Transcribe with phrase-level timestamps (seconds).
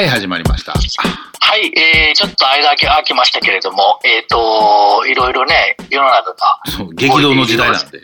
[0.00, 0.72] はい、始まりました。
[0.72, 6.36] はい、えー、ちょっと間空きましたけれども、えっ、と、いろいろね、世の中が
[6.74, 8.00] そう、激動の時代なんで。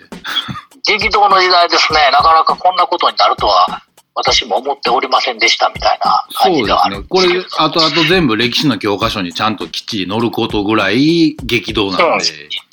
[0.85, 3.83] 激動の時代ですね、なかなかこんなことになるとは、
[4.15, 7.07] 私も思っておりませんでしたみたいな感じではあるすね。
[7.09, 12.25] これ、後々全部歴史の教科書にちゃんときっちり載ることぐらい激動なんで。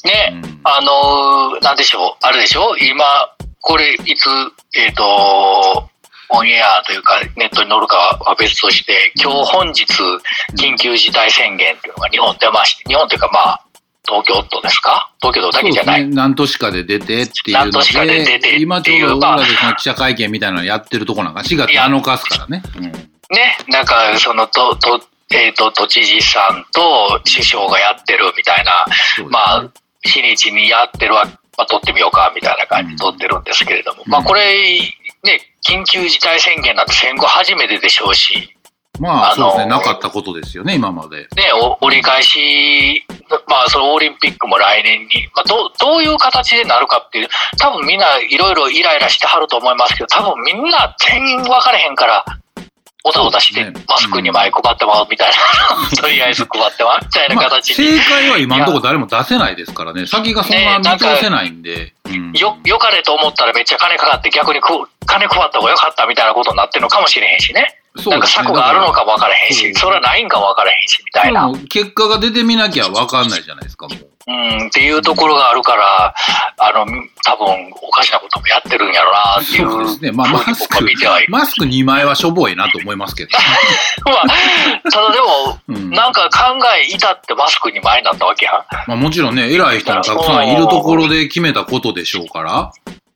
[0.03, 3.05] ね、うんあのーなんでしょう、あれでしょ、今、
[3.61, 4.27] これ、いつ、
[4.75, 5.87] えっ、と、
[6.33, 9.85] オンエアというか、ネットに載るかは別として、今日本日、
[10.57, 13.61] 緊急事態宣言というのが日本出まして、日本というかまあ、
[14.05, 15.11] 東京都ですか？
[15.21, 16.05] 東京都だけじゃない。
[16.05, 16.13] ね。
[16.13, 22.63] 何都市かで出てっていうの何都市かで出て今ちょうどでその記者会見みたいなのやってるとこなんか4月7日ですからね。
[22.75, 23.13] うん。
[23.33, 28.85] ね、なんか、その、と、と、えっ、と、都知事さんと首相がやってるみたいな、
[29.23, 29.29] ね。
[29.29, 29.71] まあ、
[30.01, 31.25] 日にちにやってるわ、
[31.57, 34.11] まあ、撮ってみようか、みたいな感じで撮ってるんですけれども、うん。
[34.11, 34.41] まあ、これ、
[35.23, 38.55] ね、緊急事態宣言なんて戦後初めてでしょうし、
[38.99, 39.65] まあ、あそうですね。
[39.65, 41.21] なかったことですよね、今まで。
[41.21, 43.03] ね、お折り返し、
[43.47, 52.25] まあ、そのオリンピックも来年に、まあ、どう、どういう形でなるかっていう、多分みんないろいろイライラしてはると思いますけど、多分みんな全員分かれへんから、
[53.05, 60.07] おたおたしてマスクに前配ってもらうみたいな、とりあえず配ってもらうみたいなまあ、形に、正解は今のところ誰も出せないですからね。
[60.07, 61.93] 先がそんな見通せないんで。
[62.05, 67.82] うんよ、よかれと思ったらめっちゃ金かかって逆にこう金配った方がよかったみたいなことになってるのかもしれへんしね。
[68.09, 71.51] なんか策があるのかも分からへんし、それはないんかも分からへんし、みたいな。
[71.69, 74.13] 結果が出てみなきゃ分かんないじゃないですか、もう。
[74.25, 76.15] うん、っていうところがあるから、
[76.57, 76.85] あの、
[77.25, 79.69] 多分おかしなこともやってるんやろなっていう。
[79.69, 80.11] そうですね。
[80.11, 80.85] まあ、マスク。
[81.27, 83.31] マスク2枚はしょぼいなと思いますけど。
[84.09, 88.55] まあ、ただでも、うんなんか考え至ってマスクに前になったわけやん。
[88.87, 92.71] まあ、もちろんね、偉い人もたくさんいるところで決めたことでしょうから。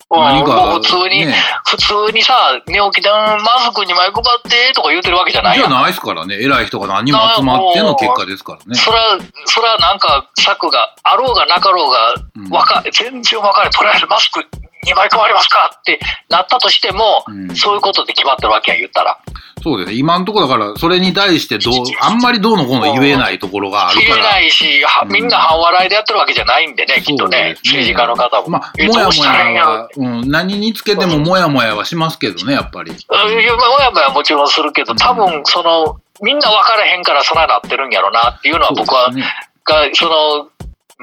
[0.09, 2.33] うん何か、普通に、ね、普通にさ、
[2.65, 5.69] 寝起きで、うんマスクに前配ってとか言うてるわけじゃないやん。
[5.69, 6.35] じゃないですからね。
[6.41, 8.75] 偉い人が何人も集まっての結果ですからね。
[8.75, 14.45] それは、それはなんか策があろうがなかろうが、うんわか、全然分かれ、とりあえずマスク
[14.85, 15.99] 2枚配りますかって
[16.29, 19.17] なったとしても、うんそういうことで決まってるわけや、言ったら。
[19.63, 19.97] そうですね。
[19.97, 24.15] 今のところだから、それに対してどう、あんまりどうのこうの言えないところがあるから。
[24.15, 28.49] 言えないし、はうんみんな半笑いでやってるわけじゃないんでね、きっとね、そうです政治家の方も。
[28.49, 32.91] まあ、えもやもやは、うん、何につけてももやもやはしますけどね、やっぱり。
[32.91, 39.23] うんもやもやもちろんするけど、多分その、みんな分からへんからそないなってるんやろなっていうのは僕は、ね
[39.67, 40.49] が、その、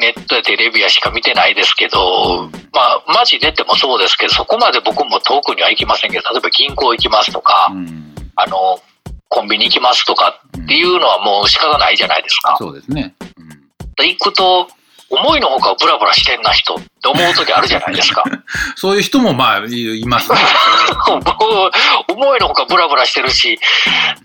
[0.01, 8.81] ネットやテレビやしか見てないですけど、うんまあ、マジ出てもそうですけど、そこまで僕も遠くには行きませんけど、例えば銀行行きますとか、うんあの、
[9.29, 12.57] コンビニ行きますとかっていうのはもう仕方ないじゃないですか。
[12.59, 13.15] そうですね。
[13.39, 13.55] うん
[13.97, 14.67] 行くと、
[15.11, 18.25] 思いのほかブラブラしてんな人って思う時あるじゃないですか。
[18.77, 20.39] そういう人もまあ、いいますね。
[22.09, 23.59] 思いのほかブラブラしてるし、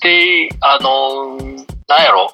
[0.01, 1.37] で、あの、
[1.87, 2.33] なんやろ、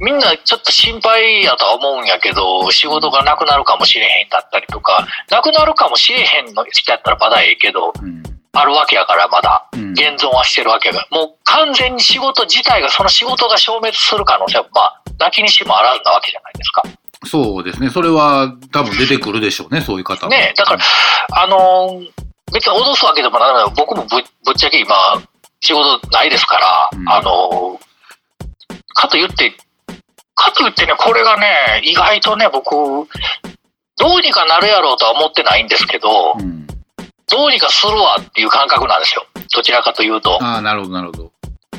[0.00, 8.22] みんなちょっと心配やとは思うんやけど、仕事がなくなるかもしれへんだったりとか、なくなるかもしれへんの人やったらまだええけど、うん
[8.58, 16.82] あるわけやからまだ、うん現存はしてるわけやから、もう完全に仕事自体が、その仕事が消滅する可能性は、まあ、なきにしもあらずなわけじゃないですか。
[17.26, 17.90] そうですね。
[17.90, 20.84] それは多分出てくるでしょうね、そういう方もねだから、
[21.32, 22.08] あのー
[22.52, 23.74] 別に脅すわけでもならない。
[23.76, 24.94] 僕もぶぶっちゃけ今、
[25.60, 29.52] 仕事ないですから、うんあのーかと言って、
[30.36, 32.70] かと言ってね、これがね、意外とね、僕、
[33.98, 36.66] どうにかなるやろうとは思ってないんですけど、うん
[37.28, 39.26] どうにかするわっていう感覚なんですよ。
[39.52, 40.40] どちらかというと。
[40.40, 41.32] ああ、なるほど、なるほど。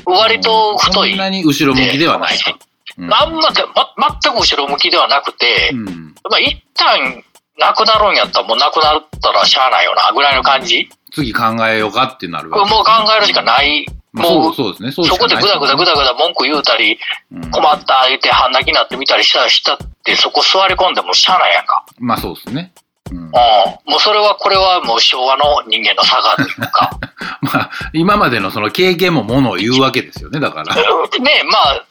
[0.05, 1.11] 割と太い。
[1.11, 2.51] そんなに後ろ向きではないと。
[2.51, 3.63] うんあんまで、
[3.95, 5.85] ま、全く後ろ向きではなくて、うん
[6.29, 7.23] まあ、一旦
[7.57, 10.89] なくなるんやったらもうなくなったらしゃあないよな、ぐらいの感じ。
[11.13, 12.75] 次考えようかってなるもう考
[13.15, 13.85] えるしかない。
[14.17, 14.91] まあもうそうそうですね。
[14.91, 15.93] そうそこでぐだぐだぐだ。
[15.93, 16.97] だぐだ文句言うたり、
[17.31, 21.85] うん困った言って半泣きになってみたりしたらしたって、そこ座り込んでもしゃあないやんか。
[21.99, 22.71] まあそうですね。
[23.11, 23.31] うんうん。
[23.31, 26.89] もうそれは、これはもう昭和の人間の差がというか。
[27.41, 30.75] まあ、今までのその経験もものを言うわけですよね、だから。
[31.19, 31.85] ねまあ、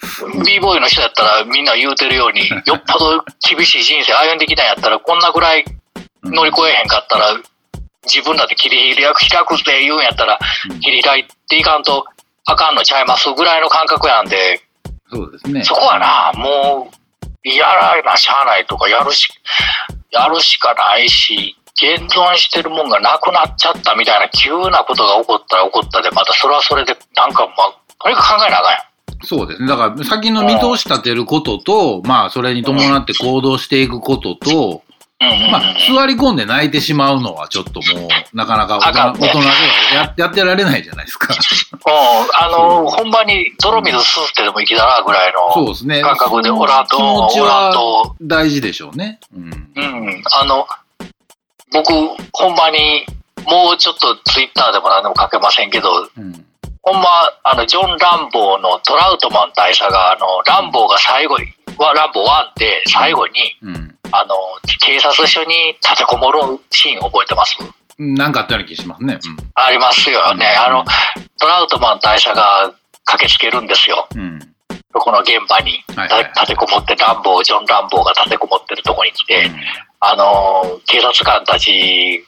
[0.45, 5.65] b ボーイの人だったらみんな言うてるように、 よっぽど厳しい人生歩んできたんやったら、こんなぐらい
[6.25, 7.35] 乗り越えへんかったら、
[8.05, 10.39] 自分だって切り開く、開くって言うんやったら
[10.71, 12.05] うん、切り開いていかんと
[12.47, 14.61] あかんのちゃいますぐらいの感覚やんで、
[15.11, 15.65] そうですね。
[15.65, 16.91] そこはな、も
[17.45, 19.29] う、やらなしゃあないとか、やるし、
[20.11, 29.27] やるしかないし、現存してるもんがなくなっちゃったみたいな急なことが起こったら起こったで、またそれはそれで、なんかまあ、とにかく考えなあかんやん。
[29.27, 29.69] そうですね。
[29.69, 34.83] だから、先の見通し立てることと、まあ、それに伴って行動していくことと、
[35.19, 39.55] まあ、座り込んで泣いてしまうのはちょっともう、なかなか大あかんね人大人では
[39.95, 41.33] ややってられないじゃないですか。
[41.33, 41.93] うん、
[42.35, 46.03] あの、ほんまに泥水吸ってでもいきだなぐらいのそうですね。
[46.03, 49.19] 感覚でおらんと、気持ち大事でしょうね。
[49.35, 49.73] うん。
[49.75, 50.67] うん、あの、
[51.73, 51.93] 僕、
[52.33, 53.07] ほんまに、
[53.47, 56.45] もうちょっとツイッターでも何でも書けませんけど、うん。
[56.83, 57.09] ほんま、
[57.43, 61.47] あの、ジョン・ランボーのトラウトマン大佐が、あの、ランボーが最後に、
[61.79, 63.33] はランボー1で最後に、
[63.63, 63.96] うん。
[64.13, 64.35] あの、
[64.81, 67.57] 警察署に立てこもるシーン覚えてます？
[67.99, 69.19] なんかあったような気しますね。
[69.55, 70.47] ありますよね。
[70.47, 70.85] あの、
[71.41, 72.73] トラウトマン大佐が
[73.05, 74.07] 駆けつけるんですよ。
[74.15, 74.21] うん。
[74.21, 74.41] うん。
[74.93, 75.83] この現場に。
[75.89, 79.57] 立てこもって、ランボー、ジョン・ランボーが立てこもってるとこに来て、うん
[80.01, 82.23] あの、警察官たちに、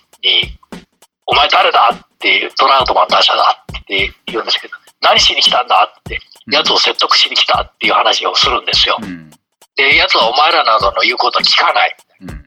[1.26, 6.18] お前誰だって、トラウトマン大佐だって言うんですけど、何しに来たんだって、
[6.50, 8.96] 奴を説得しに来たっていう話をするんですよ。
[9.02, 9.30] うん。
[9.78, 11.96] で、奴はお前らなどの言うことを聞かない。
[12.22, 12.44] うん。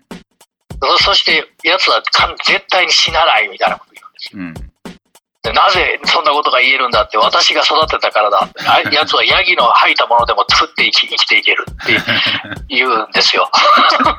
[0.97, 2.03] そそして、奴は
[2.45, 4.67] 絶対に死なないみたいなこと言うんですよ。
[4.67, 4.71] うん。
[5.43, 11.97] でなぜそんなことが言えるんだって、私が育てたからだって、 あ奴はヤギの吐いたものでも作って生き生きていけるって
[12.67, 13.49] 言うんですよ。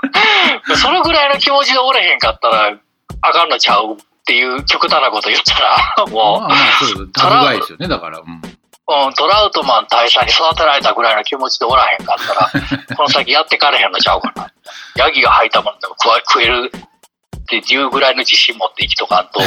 [0.74, 2.72] それぐらいの気持ちでおれへんかったら、
[3.20, 8.18] あかんのちゃうっていう極端なこと言ったら、もまあまあ、そうですよね、だから。
[8.18, 8.42] うん。
[8.88, 12.50] う、うん、トラウトマン大佐に育てられたぐらいの気持ちでおらへんかったら、
[12.96, 14.50] この先やってかれへんのちゃうかな。
[14.96, 16.70] ヤギが吐いたものでも食える
[17.42, 19.40] っていうぐらいの自信持って生きとかんと、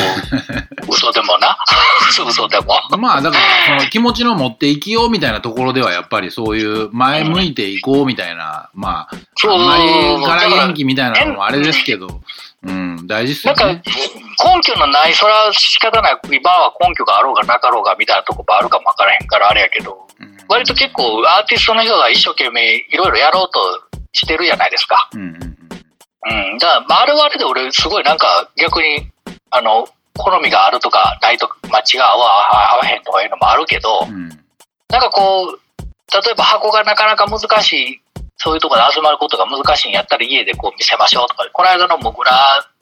[0.90, 1.58] 嘘でもな。
[2.10, 2.76] 嘘でも。
[2.98, 12.22] まあ、だから、その気持ちの持っていきようみたいなところでは、やっぱりそういう前向いていこうみたいな、まあ、そうあんまりから元気みたいなのもあれですけど、
[12.66, 13.68] うん、大事っすなんか。
[13.68, 13.82] 根
[14.62, 23.60] 拠のない、それは仕方ない、今は根拠があろうがなかろうがみたいなとこもあるかもわからへんからあれやけど、うん割と結構アーティストの人が一生懸命いろいろやろうと
[24.14, 25.10] してるじゃないですか。
[25.16, 25.36] うん
[26.28, 26.58] うん。
[26.60, 29.10] だから、まあ、あれはあれで俺すごいなんか逆に、
[29.52, 34.30] あの、好みがあるとかないとか、間違が合わ合わへんとかいうのもあるけど、うん
[34.88, 35.60] なんかこう、
[36.14, 38.02] 例えば箱がなかなか難しい、
[38.38, 42.32] そういうところで集まることが難しいんやったら家でこう見せましょうとか、この間のモグラ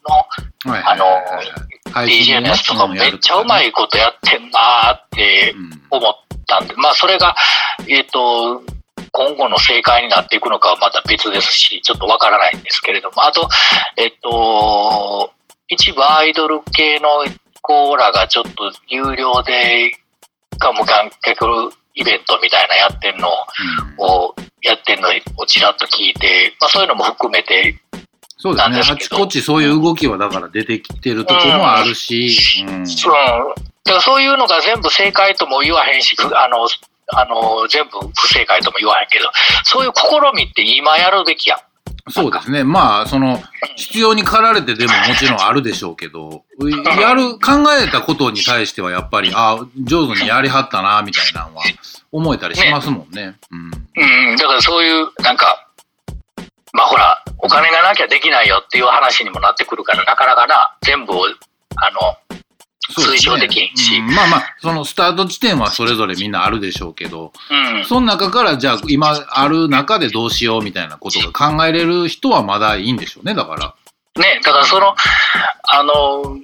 [0.08, 0.82] のはい。
[0.82, 1.92] はいはい。
[1.92, 3.70] はい DJ のやつとかめっちゃうまい。
[3.70, 5.82] いことやってんなーってうん。
[5.92, 6.14] 思っ
[6.48, 7.36] たんで、まあそれが、
[7.88, 8.62] えっ、と、
[9.12, 13.48] 今後の正解になっていくのかはまた別ですし、ちょっとわからないんですけれども、あと、
[13.98, 15.32] えっ、と、
[15.68, 17.10] 一部アイドル系の
[17.62, 19.92] コーラがちょっと有料で、
[20.60, 21.46] か無観客
[21.95, 23.30] イベントみたいなやってんの
[23.98, 27.75] うんを、やってんのをちらっと聞いて、まあそういうのも含めて、
[28.38, 28.80] そうですね。
[28.80, 32.84] あちこちそういう動きはだから出てきてるとこもあるし、うんうん。
[32.84, 33.56] だか
[33.86, 36.68] らそういうのが全部正解とも言わへんし、ふあの、
[37.07, 39.31] あの、全部不正解とも言わへんけど、
[39.63, 41.60] そういう試みって今やるべきやん。
[42.10, 42.64] そうですね。
[42.66, 43.42] まあ、その、
[43.78, 46.44] 必要に駆られてでももちろんあるでしょうけど、
[47.00, 51.64] やる、考えたことに対してはやっぱり、あ上手にやりはったな、みたいなのは
[52.12, 53.36] 思えたりしますもんね。
[53.52, 54.32] うん。
[54.32, 55.70] うん、だからそういう、なんか、
[56.74, 61.26] まあほら、お金がなきゃできないよっていう話にもなってくるから、なかなかな、全部を、
[61.78, 62.18] あの、
[62.89, 73.75] そうですねうんまあまあ、そのスタート地点はそれぞれみんなあるでしょうけど、うん、その中からじゃあ今ある中でどうしようみたいなことが考えれる人はまだいいんでしょうね、だから。
[74.21, 74.95] ね、だからその、
[75.69, 76.37] あの、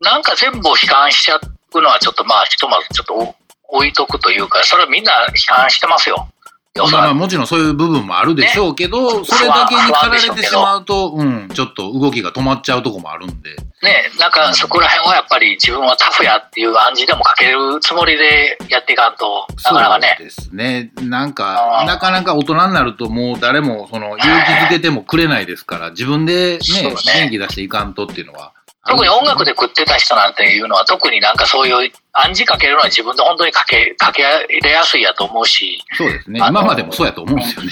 [0.00, 6.28] なんか全部を悲観しちゃうのはちょっとまあ、ひとまずちょっとお置いとくというか、それはみんな悲観してますよ。
[6.76, 13.50] まあまあもちろんそういう部分もあるでしょうけど、それだけに駆られてしまうと、うん、ちょっと動きが止まっちゃうとこもあるんで。
[13.82, 20.24] ね、なんかそこら辺はやっぱり自分はタフやっていう暗示でもかけるつもりでやっていかんと、なかなかねそう。
[20.24, 20.90] ですね。
[21.02, 28.52] なんかなかなか大人になるともう誰もその勇気づけてもくれないですから、自分でね元気出していかんとっていうのは。
[28.86, 36.40] 特に音楽で食ってた人なんていうのは特になんかそういう暗示かけるのは自分で本当にかけ、かけ入れやすいやと思うし、そうですね。
[36.46, 37.70] 今までもそうやと思うんですよね。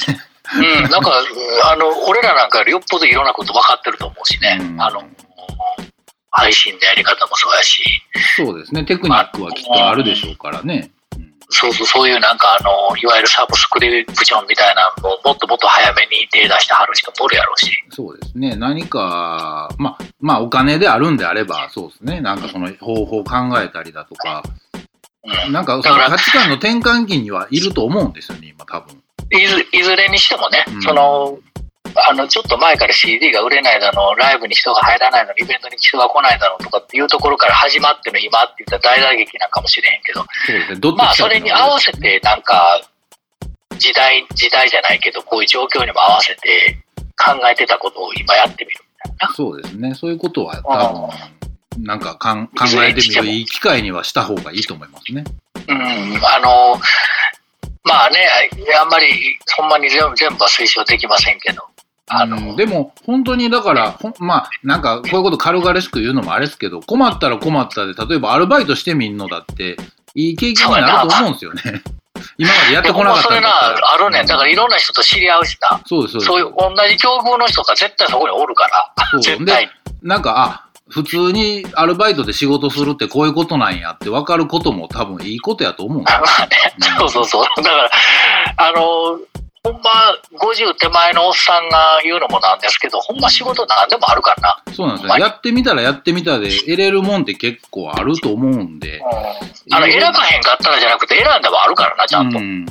[0.55, 1.13] うん、なんか、
[1.71, 5.03] あの、俺らなんかよっぽどいろんなこと分かってると思うしね、うんあの、
[6.31, 7.83] 配信のやり方もそうやし、
[8.37, 8.85] そうですね。
[8.85, 10.91] テクニックはきっとあるでしょうからね。
[11.53, 17.71] うんそうそう、そういうなんかあの、いわゆるサブスクリプションみたいなのをもっともっと早めに手出してはる人もおるやろうし。
[17.91, 18.57] そうですね。
[18.57, 22.21] 何か、まあ、まあ、お金であるんであれば、そうですね。
[22.21, 24.43] なんかその方法を考えたりだとか、
[25.47, 25.53] うん。
[25.53, 29.03] なんかその価値観の転換期にはいると思うんですよね、今多分。
[29.31, 31.39] いずいずれにしてもね、うんその、
[31.97, 40.91] あの、ちょっと前から CD が売れないだの、ライブに人が入らないの、イベントに人が来ないだろうとかっていうところから始まっての今って言ったら大打撃なんかもしれへんけど。
[40.91, 42.81] どまあそれに合わせてなんか、
[43.79, 46.79] 時代、時代じゃないけど、こういう状況にも合わせて
[47.17, 49.35] 考えてたことを今やってみるみたいなな。
[49.35, 49.95] そうですね。
[49.95, 51.09] そういうことは多
[51.79, 55.25] 分、なんかかん考えてみるいい機会にはした方がいいと思いますね。
[55.69, 55.77] うん、
[56.25, 56.81] あの、
[57.85, 58.29] まあね、
[58.81, 61.63] あんまりほんまに全部全部は推奨できませんけど、
[62.09, 69.77] あの、うんでも、本当にだから、まあ、なんか、こういうこと軽々しく言うのもあれですけど、困ったら困ったで、例えばアルバイトしてみんのだって、
[70.15, 71.83] いい経験になると思うんですよね。
[72.37, 74.27] 今までやってこなかったまそれなんだったら。、あるねん。
[74.27, 75.81] だからいろんな人と知り合うしな。
[75.87, 79.71] そうです、そういう同じ境遇の人が絶対そこにおるから、そう絶対。
[80.03, 86.25] なんか、あ、普通にアルバイトで仕事するってこういうことなんやって分かることも多分いいことやと思うんですよ。
[86.99, 87.45] そうそうそう。
[87.63, 87.91] だから、
[88.59, 89.19] あの、
[89.65, 89.91] ほんま、
[90.41, 94.75] 50手前のおっさんが言うのもなんですけど、ほんま仕事なんでもあるからな。
[94.75, 95.19] そうなんですよ。
[95.19, 99.01] やってみたらやってみたで得れるもんって結構あると思うんで。
[99.71, 102.41] あの、選ばへんかったらじゃなくて、選んでもあるからな、ちゃんと。
[102.41, 102.67] うん。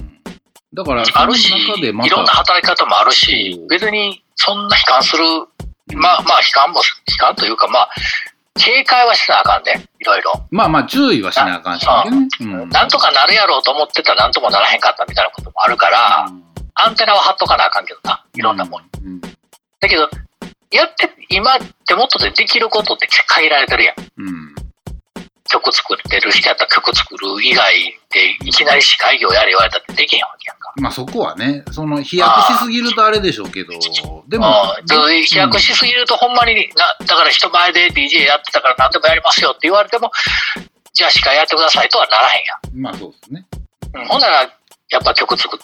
[0.74, 5.24] だから、あるし、その中でまいろんなた、働き方もあるしうん、別にそんな悲観する、
[5.96, 6.84] まあまあ悲観も、悲
[7.20, 7.90] 観というか、まあ、
[8.56, 10.34] 警戒はしなあかんで、いろいろ。
[10.52, 12.28] まあまあ注意はしなあかんしね。
[12.42, 12.70] うん。
[12.70, 16.28] なんとかなるやろうと思ってたらなんともならへんかったみたいなこともあるから、
[16.84, 18.84] アンテナは張っとかなあかんけどな、いろんなもん。
[19.04, 19.22] うん。
[19.22, 19.30] だ
[19.88, 20.10] けど、
[20.72, 23.96] やって、今手元でできることって限られてるやん。
[24.18, 24.56] うん。
[25.52, 27.74] 曲作ってる人やったら曲作る以外
[28.10, 30.74] で、いきなり司会業やれ言われたってできへんわけやんか。
[30.78, 33.74] まあそこはね、その飛躍しすぎるとあれでしょうけど、
[34.28, 40.10] でも、飛躍しすぎるとほんまにな、だから人前で DJ やってたから何でもやりますよって言われても、
[40.94, 42.82] じゃあ司会やってくださいとはならへんやん。
[42.82, 43.46] まあそうですね。
[43.94, 44.42] うん、ほんなら、
[44.90, 45.60] やっぱ曲作っ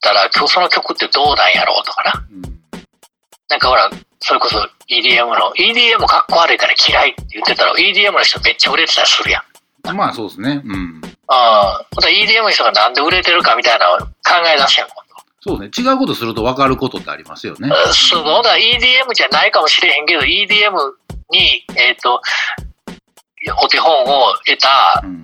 [0.00, 2.26] たら、今日その曲ってどうなんやろうとかな。
[2.30, 2.42] うん。
[3.48, 3.90] なんかほら、
[4.20, 9.96] それこそ EDM の、EDM かっこ悪いから嫌いって言ってたら、EDM の人めっちゃ売れてたりするやん。
[9.96, 10.62] まあそうですね。
[10.64, 11.00] うん。
[11.28, 14.06] ああ、ほんと EDM の人がなんで売れてるかみたいなのを考
[14.54, 15.08] え出すやん、今
[15.40, 15.70] そうね。
[15.76, 17.68] 違うことすると分かることってありますよね。
[18.20, 20.72] う、ほんなら EDM じゃないかもしれへんけど、EDM
[21.30, 22.20] に、えっ、と、
[23.62, 25.22] お手本を得たうん。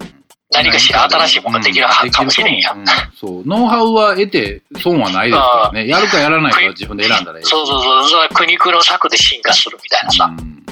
[0.55, 2.79] 何かしら新しいものができるうんかもしれんやん。
[2.79, 2.85] うん
[3.15, 3.43] そう。
[3.47, 5.87] ノウハウは得て損はないですからね。
[5.89, 7.45] やるかやらないかは自分で選んだらいい。
[7.45, 10.25] そうそうそう、苦肉の策で進化するみたいなさ。
[10.27, 10.64] うん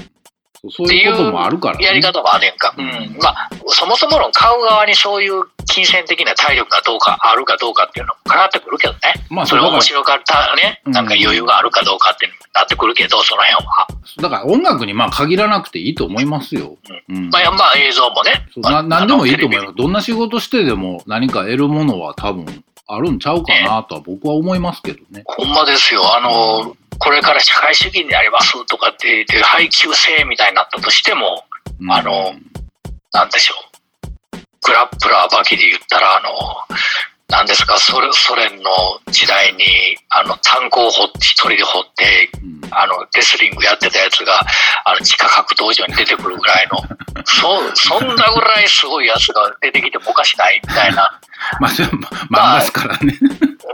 [0.71, 1.85] そういうこともあるからね。
[1.85, 2.73] やり方もあるやんか。
[2.78, 3.16] うん。
[3.21, 9.00] まあ、そもそもの買う側にそういう金銭的な体力がどうか、あるかどうかっていうのもかかってくるけどね。
[9.28, 13.87] まあそれ面白かったね、うんなんか余裕があるかどうかってなってくるけど、その辺は。
[14.21, 16.76] だから音楽にまあ限らなくていいと思いますよ。
[17.09, 18.47] うんまあ、まあ映像もね。
[18.54, 19.64] そうな何でもいいと思いす。
[19.64, 19.76] ます。
[19.76, 25.25] どんな仕事してでも何か得るものは多分あるんちゃうかなとは僕は思いますけどね。
[25.26, 26.02] ほんまですよ。
[26.14, 31.44] あの、これから社会主義になりますとかって言って、配給制みたいになったとしても、
[31.80, 32.34] うんあの
[33.12, 34.38] なんでしょう。
[34.64, 36.30] グラップラーバキで言ったら、あの、
[37.29, 38.71] なんですか、ソ連ソ連の
[39.11, 44.41] 時代に、あの、炭鉱を掘って、一人で掘って、うんあの、レスリングやってたやつが、
[44.85, 46.79] あの、地下格闘場に出てくるぐらいの、
[47.25, 51.19] そ、そんなぐらいすごいやつが出てきてもおかしないみたいな。
[51.61, 51.71] まあ、
[52.29, 53.12] ま漫画ですからね。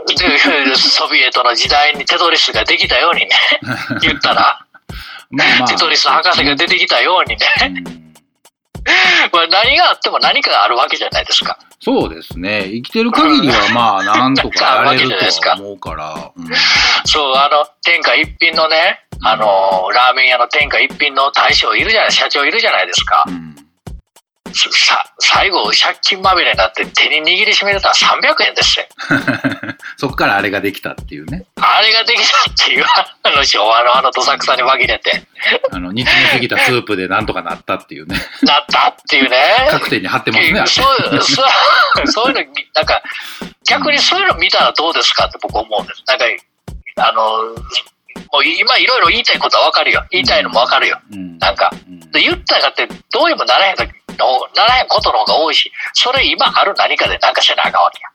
[0.07, 3.29] で、ソビエトの時代にテトリスができたようにね、
[4.01, 4.59] 言ったら、
[5.29, 5.67] まあまあ。
[5.67, 8.08] テトリス博士が出てきたようにね、うん
[9.31, 11.57] まあ何があっても何かがあるわけじゃないですか。
[11.81, 12.65] そうですね。
[12.65, 16.31] 生きてる限りはまあ、なんとか やれるとは思うから。
[16.35, 16.49] うん
[17.05, 23.23] そう、あの、天下一品のね、あの、ラーメン屋の天下一品の大将いるじゃない、社長いるじゃないですか。
[23.27, 23.59] うんさ、
[25.19, 28.85] 最後、借金まみれになって手に握りしめてたら300円ですよ。
[29.97, 31.45] そっからあれができたっていうね。
[31.55, 32.85] あれができたっていう、
[33.23, 35.23] あの昭和のあのどさくさに紛れて、
[35.71, 38.15] あの、煮詰めすぎたスープでなんとかなったっていうね。
[38.43, 39.67] なったっていうね。
[39.69, 40.63] 各店に貼ってますね。
[40.67, 43.01] そうそうそういうの、なんか、
[43.67, 46.03] 逆にそういうの見たらどうですかって僕思うんです。
[46.07, 46.25] なんか、
[46.97, 47.21] あの、
[48.31, 50.05] もう今いろいろ言いたいことはわかるよ。
[50.11, 50.99] 言いたいのもわかるよ。
[51.11, 53.75] うんなんか、うんで言ったかってどうにもならへん
[54.19, 58.09] のならへんことの方が多いし、それ今ある何かでなんかせなあかんわけや。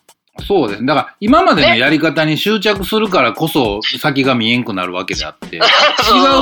[0.46, 0.84] そうです。
[0.84, 5.62] だから、今までのやり方に執着するからこそ先が見えんくなるわけであって、 違う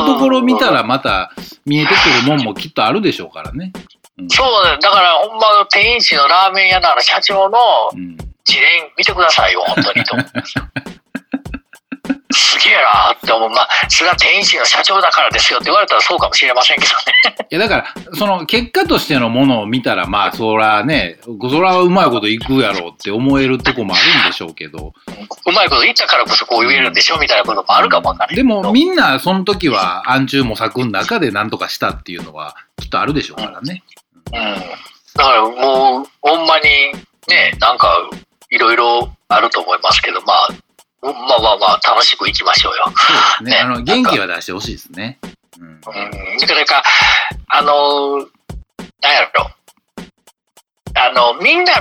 [0.07, 1.33] ところ見たらまた
[1.65, 3.73] 見えてくるもんもきっとあるでしょうからね。
[4.19, 4.77] うんそうね。
[4.81, 7.59] だからほんま天一のラーメン屋の社長の
[7.95, 8.17] うん
[8.49, 10.55] 自伝見てくださいよ、本当にと思うんです
[12.69, 12.69] よ。
[12.69, 13.51] すげえなって思う。
[13.51, 17.47] まあ、それは天一の社長だからですよって言われたらそうかもしれませんけどね。
[17.51, 24.93] いや、だから、その結果としてのものを見たら、まあ、そらね、そらうまいこといくやろうって思えるとこもあるんでしょうけど、
[25.47, 28.27] うまいこと言ったからこそこう言えるんでしょみたいなこともあるかもわか。
[28.29, 33.83] でもみんなその時は暗中模索の中で何とかしたっていうのはきっとあるでしょうからね。
[34.27, 34.35] うん。
[35.15, 36.65] だからもう、ほんまに
[37.29, 38.11] ね、なんか、
[38.51, 40.49] いろいろあると思いますけど、まあ、
[41.03, 42.85] まあまあまあ、楽しくいきましょうよ。
[42.97, 43.51] そうですね。
[43.51, 45.19] ねあの、元気は出してほしいですね。
[45.59, 45.67] うん。
[45.67, 45.81] うん。
[45.81, 46.83] だからか、
[47.49, 49.51] あの、なんやろ。
[50.95, 51.73] あの、みんな、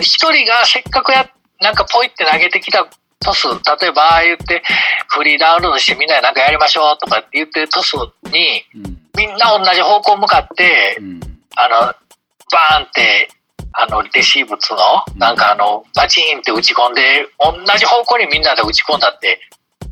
[0.00, 1.28] 一人がせっかくや、
[1.60, 2.86] なんかポイって投げてきた
[3.20, 4.62] トス、例えばああ言って、
[5.08, 8.98] フリーダウンロードしてみんなでなんかやりましょうとかって言ってるトスに、うん。
[9.16, 11.20] みんな同じ方向向かってう、ん。
[11.56, 13.28] あの、バーンって、
[13.76, 14.78] あの、レシーブツの、
[15.16, 19.40] なんかあの、バチンって打ち込んで、同じ方向にみんなで打ち込んだって、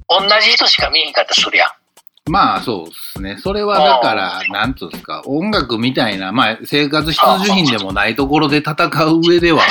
[0.09, 1.71] 同じ人しか見えへんかったりするやん。
[2.31, 3.37] まあそうですね。
[3.39, 8.75] それはだから、なんつうんですか、音楽みたいな、まあ生活必需品でもないところで戦
[9.07, 9.63] う上では、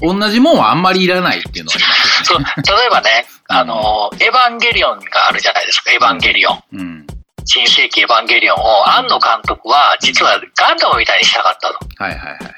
[0.00, 2.54] 同じもんはあんまりいらないっていうのはありますそうよね。
[2.56, 6.62] 例えばね、あの、エヴァンゲリオンがあるじゃないですか、エヴァンゲリオン。
[6.72, 7.06] うん。
[7.44, 12.02] 新世紀エヴァンゲリオンを、庵野監督は、実はガンダムみたいにしたかったと。
[12.02, 12.54] はいはいはいはい。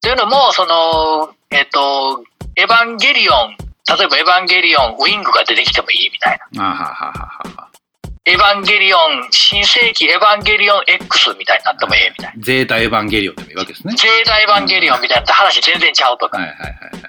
[0.00, 2.24] というのも、その、えっ、と、
[2.56, 3.56] エヴァンゲリオン、
[3.88, 6.64] 例えばエヴァンゲリオン、ウィングが出てきてもいいみたいな。
[6.64, 7.68] あははははは。
[8.24, 12.42] エヴァンゲリオン、新世紀エヴァンゲリオン X みたいになってもええみたいな。
[12.42, 13.94] ゼータエヴァンゲリオンでもいいわけですね。
[13.94, 16.38] ゼータエヴァンゲリオンみたいな話全然ちゃうとか。
[16.38, 17.06] はいはいはい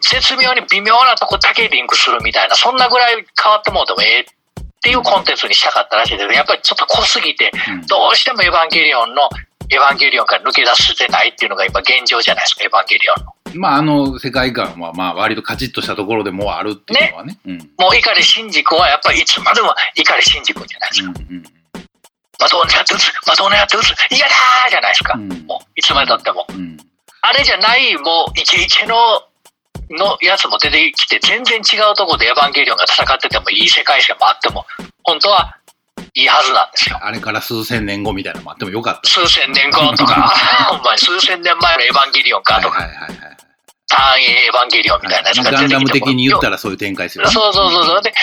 [0.00, 4.24] 絶妙に微妙なとこだけリンクするみたいな、そんなぐらい変わってもうてもええっ
[4.80, 9.28] ていうコンテンツにしたかったらしいんですけど、やっぱりちょっと濃すぎて、うんどうしてもエヴァンゲリオンの、
[9.70, 13.32] エヴァンゲリオンから抜け出せてないっていうのが今現状じゃないですか、エヴァンゲリオンの。
[13.54, 17.38] まああの世界観はまあ割とカチッとしたところでもうあるっていうのはね。
[17.46, 17.58] うん。
[17.78, 21.08] もう碇シンジ君はやっぱりいつまでも碇シンジ君じゃないですか。
[21.08, 21.42] うんうん
[22.38, 25.14] マドンナやって打つ、マドンナやって打つ、嫌だーじゃないですか。
[25.16, 26.44] うんもういつまでたっても。
[26.50, 26.76] うん。
[27.22, 28.94] あれじゃない、もうイケイケの、
[29.90, 34.66] のやつも出てきて、全然違うところでエヴァンゲリオンが戦っててもいい世界線もあっても、
[35.02, 35.56] 本当は
[36.16, 36.98] いいはずなんですよ。
[37.02, 39.08] あれから数千年後みたいなのもあってもよかった。
[39.08, 40.32] 数千年後とか、
[40.72, 43.36] ほんまに数千年前のエヴァンゲリオンかとか、はいはいはいはい。
[43.86, 45.88] ターンエヴァンゲリオンみたいなやつが出てきても。
[45.90, 47.28] 的に言ったらそういう展開する。
[47.28, 48.02] そうそうそうそう。
[48.02, 48.14] で、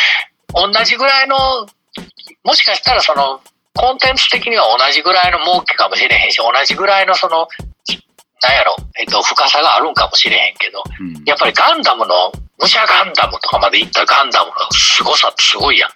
[0.55, 1.37] 同じぐらいの、
[2.43, 3.39] もしかしたらその、
[3.75, 7.47] コンテンツ的には同じぐらいの儲けかもしれへんし、同じぐらいのその、
[8.43, 15.89] なんやろ、えっと、深さがあるんかもしれへんけど、うんやっぱりガンダムの、武者ガンダムとかまで行ったガンダムの凄さってすごいやん。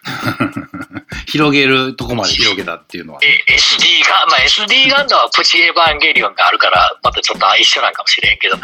[1.27, 3.19] 広げるとこまで広げたっていうのは。
[3.21, 8.57] え SD ガン、まあ SD ガンダムはプチエヴァンゲリオンがあるから、またちょっと一緒なんかもしれへんけど、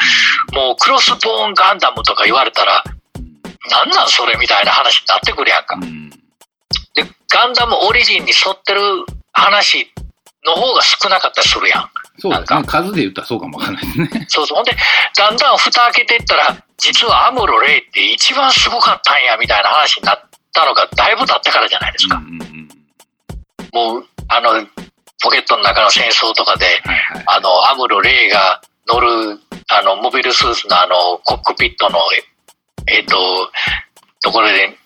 [0.54, 2.84] もうクロスボーンガンダムとか言われたら、
[3.70, 5.76] なんなんそれみたいな話になってくるやんか。
[5.76, 6.04] うん
[6.96, 8.82] で、ガンダムオリジンに沿ってる
[9.32, 9.92] 話
[10.46, 11.90] の方が少なかったりするやん。
[12.24, 12.64] そうですね。
[12.64, 14.26] 数で言ったらそうかもわかんないですね。
[14.32, 14.56] そうそう。
[14.56, 14.72] ほんで、
[15.18, 20.22] だんだん蓋開けていったら、実はアムロレイって一番すごかったんや、みたいな話になっ
[20.54, 22.16] たのがだいぶ経ってからじゃないですか。
[22.16, 22.54] うんうんうん
[23.74, 24.64] もう、あの、
[25.24, 27.24] ポケットの中の戦争とかで、はいはい。
[27.26, 32.00] あの、アムロレイが乗る、あの、モビルスーツのあの、コックピットの、
[32.86, 33.52] えっ、と、
[34.22, 34.78] ところで、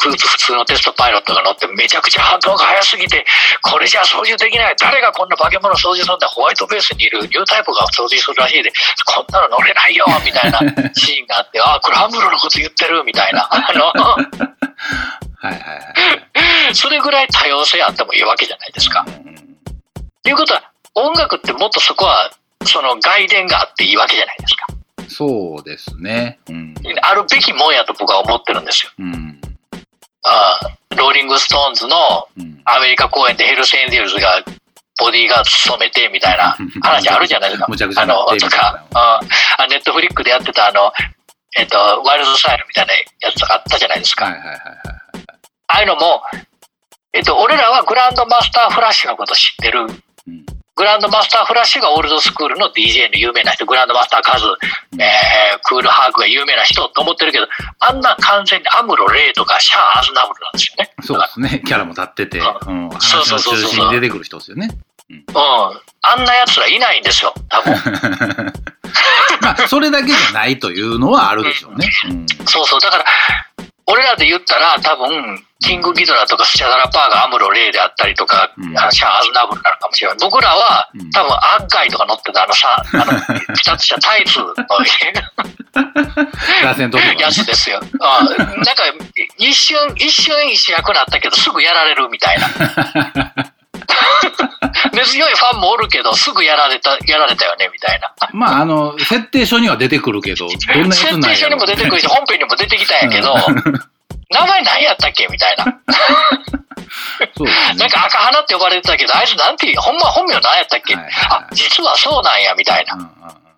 [0.00, 3.24] 普通普通のテストパイロットが乗ってめちゃくちゃ反応が早すぎて、
[3.62, 4.76] これじゃ操縦できない。
[4.78, 8.72] 誰がこんな化け物操縦するんだホワイトベースにいるニュータイプが操縦するらしいで、
[9.06, 10.58] こんなの乗れないよみたいな
[10.94, 13.48] シーンがあって、あ、これアムロのこと言ってるみたいな。
[13.50, 13.94] あの、は
[15.44, 16.74] いはいはい。
[16.74, 19.04] それぐらい多様性あってもいいわけじゃないですか。
[19.06, 19.38] うんうん
[20.28, 20.62] ということは、
[20.94, 22.30] 音楽ってもっとそこは、
[22.66, 24.66] その外伝があっていいわけじゃないですか。
[25.08, 26.38] そうですね。
[26.50, 26.74] うん。
[27.00, 28.90] あるべきもんやと僕は思ってるんですよ。
[28.98, 29.40] うん。
[30.96, 31.96] ローリング・ストーンズの
[32.36, 32.60] うん。
[32.64, 34.42] アメリカ公演でヘルズ・エンジェルズが
[34.98, 37.66] ボディーガード務めてみたいな話あるじゃないですか。
[37.68, 39.20] むちゃくちゃあの、とか、あ
[39.70, 40.92] ネットフリックスでやってたあの、
[41.56, 44.26] えっ、と、ワイルドスタイルみたいなやつとかあったじゃないですか。
[44.26, 44.34] あ
[45.68, 46.22] あいうのも、
[47.12, 49.86] えっ、と、俺らはグランドマスターフラッシュのこと知ってる。
[50.78, 57.48] うんグランドマスターフラッシュがオールドスクールの DJ の有名な人、グランドマスターカズ、うんえー、クールハークが有名な人と思ってるけど、
[57.80, 60.94] あんな完全にアムロ・レイとかシャア・アズナブルなんですよね。
[61.02, 61.62] そうですね。
[61.66, 62.88] キャラも立ってて、うん。
[62.90, 64.68] 話そうそのうそうそう中心に出てくる人ですよね。
[65.10, 65.24] うん。
[65.34, 67.74] あんな奴らいないんですよ、多分。
[69.42, 71.90] まあ、それだけじゃないというのはあるでしょうね。
[72.08, 72.26] うん。
[72.46, 72.80] そうそう。
[72.80, 73.04] だから、
[73.90, 80.18] 俺らで言ったら多分、キングギドラとかスチャダラパーがアムロ・レイであったりとか、うんシャア・アズナブルなのかもしれない。
[80.20, 83.04] 僕らはうん多分、アッガイとか乗ってたあのさ、あの、
[83.56, 84.54] ピタッとしたタイツの
[87.18, 87.80] やつ ですよ。
[88.00, 88.84] あなんか、
[89.38, 93.32] 一瞬、一瞬一役なったけど、すぐやられるみたいな。
[94.92, 98.12] 根強いファンもおるけど、すぐやられた、やられたよね、みたいな。
[98.32, 103.34] まあ、あの、設定書には出てくるけど、どんなやつ設なんやろ定書にも出てくるし、本編にも出てきたんやけど、
[104.30, 105.26] 名前何やったっけ？
[105.28, 105.64] みたいな。
[107.36, 107.52] そうね。
[107.76, 112.94] なんか赤花って呼ばれてたけど、あいつなんて、ほんま本名何やったっけ、はいはいあ、実はそうなんや、みたいな。
[112.94, 113.48] うんうんうん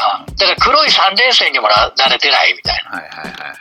[0.00, 2.98] あだから黒い三連星にもな慣れてないみたいな。
[2.98, 3.56] はいはいはいはい。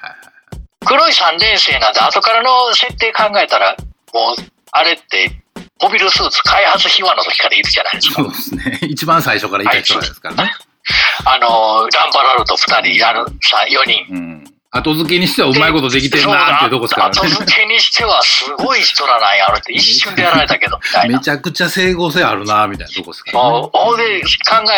[0.85, 3.75] 黒い三連星なんて後からの設定考えたら、
[4.13, 4.35] もう、
[4.71, 5.31] あれって、
[5.81, 8.23] モビルスーツ開発秘話の時からいるじゃないですか。
[8.23, 8.79] そうですね。
[8.89, 10.53] 一番最初からいた人ですからね。
[11.25, 14.05] あの、ランバラルと二人、あの、さ、4人。
[14.09, 14.43] うん。
[14.69, 17.45] 後付けにしてはうまいことできてんなっていうとこですからそうだ後ね。
[17.45, 21.23] 付けにしてはすごい人らなんやろって一瞬でやられたけど、みたいなめ。
[21.23, 23.49] ちゃくちゃ整合性あるなみたいなとこですからね。
[23.49, 24.27] もう、ほんで考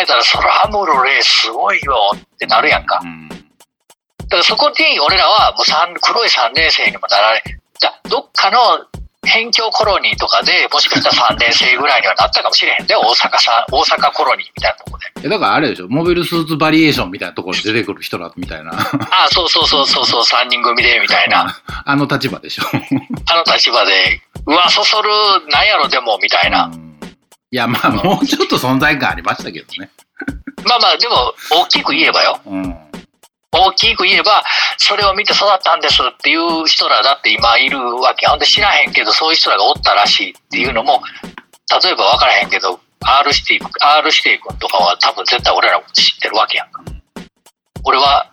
[0.00, 3.00] えたら、そらハムロレーすごいよってなるやんか。
[3.02, 3.28] うん。
[3.28, 7.42] だからそこに俺らはもう三黒い3年生にもなられ、
[7.80, 8.86] だどっかの
[9.26, 15.06] 辺境コロニーとかでもしかしたら3年生ぐらいにはなったかもしれへんで、大阪さん、大阪コロニーみたいなとこで。
[15.22, 21.54] えだからあれでしょ、モビルスーツバリエーションみたいなところで出てくる人らみたいな、ああ、そうそうそうそうそう、3人組でみたいな。
[21.84, 22.62] あの立場でしょ。
[23.30, 25.10] あの立場で、うわ、そそる、
[25.48, 26.64] なんやろでも、みたいな。
[26.64, 26.90] うん
[27.52, 29.90] いや、まあ、もうちょっと存在感ありましたけどね。
[30.64, 32.38] まあまあ、でも、大きく言えばよ。
[32.46, 32.78] うん。
[33.52, 34.44] 大きく言えば、
[34.78, 38.30] それを見て育ったんですっていう人らだって今いるわけや。
[38.30, 41.02] ほんで知らへんけど、そういう人らがおったらしいっていうのも、
[41.82, 46.82] 例えば分からへんけど、R シティ、R 指定君とかは多分絶対俺らも知ってるわけやんか。
[47.84, 48.30] 俺は、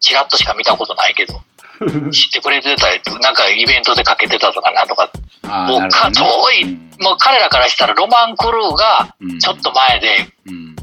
[0.00, 1.40] ちらっとしか見たことないけど、
[2.10, 5.10] 知ってくれてたり、なんかイベントでかけてたとかなんとか、
[5.44, 10.76] あもうか遠い、うんもう彼らからしたらロマンクルーがうんちょっと前で、うん。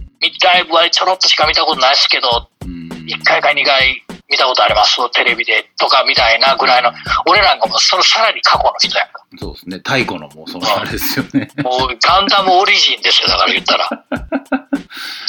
[0.43, 2.82] ライブはちょろっとしか見たことないですけど、うん。
[3.07, 6.91] 1回か2回見たことあります、テレビでとかみたいなぐらいの、
[7.27, 9.25] 俺なんかもうそのさらに過去の人やんか。
[9.37, 9.77] そうですね。
[9.77, 11.49] 太古のもうそのあれですよね。
[11.63, 13.89] もうガンダムオリジンですよ、だから言ったら。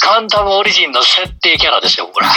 [0.01, 2.29] ガンダムオリジンの設定キャラですよ、僕ら。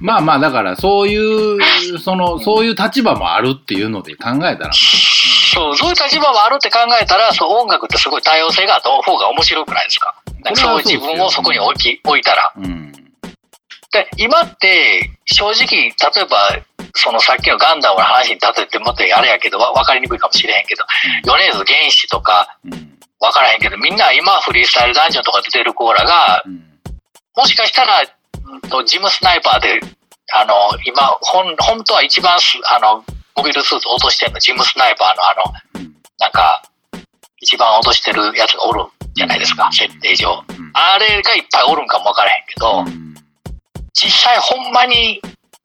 [0.00, 4.72] まあまあ、だから、そういう、その、そういう立場もあるっていうので考えたら、
[5.54, 10.14] そう、そういう立場もあるって考えたら、そう音楽ってすごい多様性があった方が面白くないですか？
[10.44, 12.52] かそういう自分をそこに置き置いたら。
[12.56, 12.92] うん。
[12.92, 16.58] で、今って、正直、例えば、
[16.96, 20.84] そのさっきのガンダムの話に立ててもってあれやけど、わ分かりにくいかもしれへんけど、
[21.24, 22.98] 米津玄師とかうん。
[23.20, 26.62] 分からへんけど、みんな今フリースタイルダンジョンとか出てる子らが、うん。
[27.36, 29.80] もしかしたら、うんとジムスナイパーで、
[30.32, 33.04] あの、今、ほん、本当は一番す、あの、
[33.36, 36.62] モビルスーツ落としてるの、ジムスナイパーのあの、うんなんか、
[37.40, 40.42] 一番落としてるやつがおるじゃないですか、設定上。
[40.48, 40.70] うん。
[40.72, 43.14] あれがいっぱいおるんかも分からへんけど、うん
[43.96, 45.20] 実際ほんまに、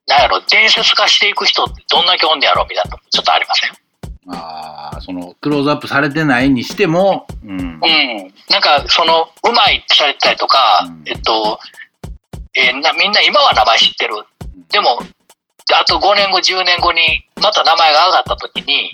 [0.08, 3.72] なんやろ、伝説化していく人ってどんだけおんねやろみたいなのちょっとありません？
[4.36, 7.52] ああ、その、クローズアップされてないにしても、うん。
[7.52, 7.80] うん。
[8.50, 11.60] なんか、その、うまいってされてたりとか、うんえっと、
[12.56, 14.14] えーな、みんな今は名前知ってる。
[14.70, 15.00] でも、
[15.74, 18.92] あと5年後、10年後に、また名前が上がった時に、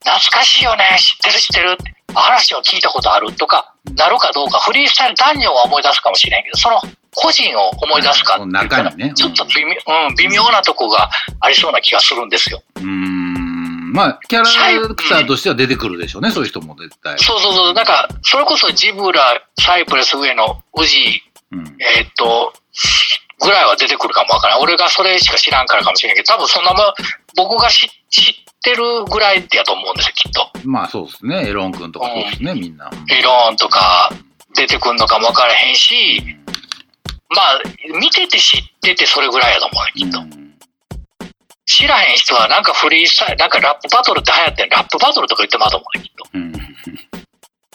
[0.00, 1.78] 懐かしいよね、知ってる知ってる
[2.14, 6.80] 話を聞いたことあるとか、なるかどうか、フリースタイルダンジョンは思い出すかもしれんけど、その
[7.14, 9.72] 個人を思い出すかっていう中にねちょっと微妙,、
[10.08, 12.62] うん、微妙なとこがありそうな気がするんですよ。
[12.76, 13.92] うーん。
[13.92, 17.18] まあ、キャラクターとしては出てくるでしょうね、そういう人も絶対。
[17.18, 21.76] そうそうそう、なんか、それこそジブラ、サイプレス上のウジ、うん。
[21.80, 22.52] えーっと、
[23.40, 24.62] ぐらいは出てくるかもわからない。
[24.62, 26.94] 俺がそれしか知らんからかもしれんけど、多分そんなもん、
[27.36, 30.50] 僕が知知ってるぐらいやと思うんですよ、きっと。
[30.64, 31.48] まあ、そうですね。
[31.48, 32.90] エロン君とかそうですね、みんな。
[33.10, 34.10] エローンとか
[34.54, 36.22] 出てくるのかもわからへんし、
[37.30, 37.62] まあ、
[38.00, 40.20] 見てて知っててそれぐらいやと思うね、きっと。
[40.20, 40.48] うん
[41.70, 46.24] 知らへん人はなんかフリースタイル、なんかラップバトルって流行ってるラップバトルとか言ってまうと思うね、きっと。
[46.32, 46.52] うん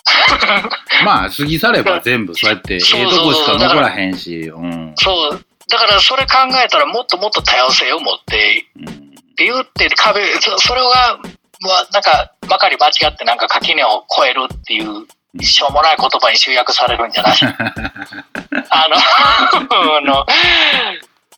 [1.05, 4.93] まあ、過ぎ去れば全部そうやって、 ええとこしか残らへんし、うん。
[4.97, 5.45] そう。
[5.73, 8.89] だからそれ考えたらもっともっと多様性を持ってうんっ
[9.35, 11.17] て言って壁、そそれが、
[11.61, 15.07] まあ、なんか、ばかり間違ってなんか垣根を越えるっていう、
[15.43, 17.35] しょうもない言葉に集約されるんじゃない？
[17.41, 18.95] あの、
[19.97, 20.25] あの、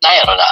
[0.02, 0.52] なんやろな。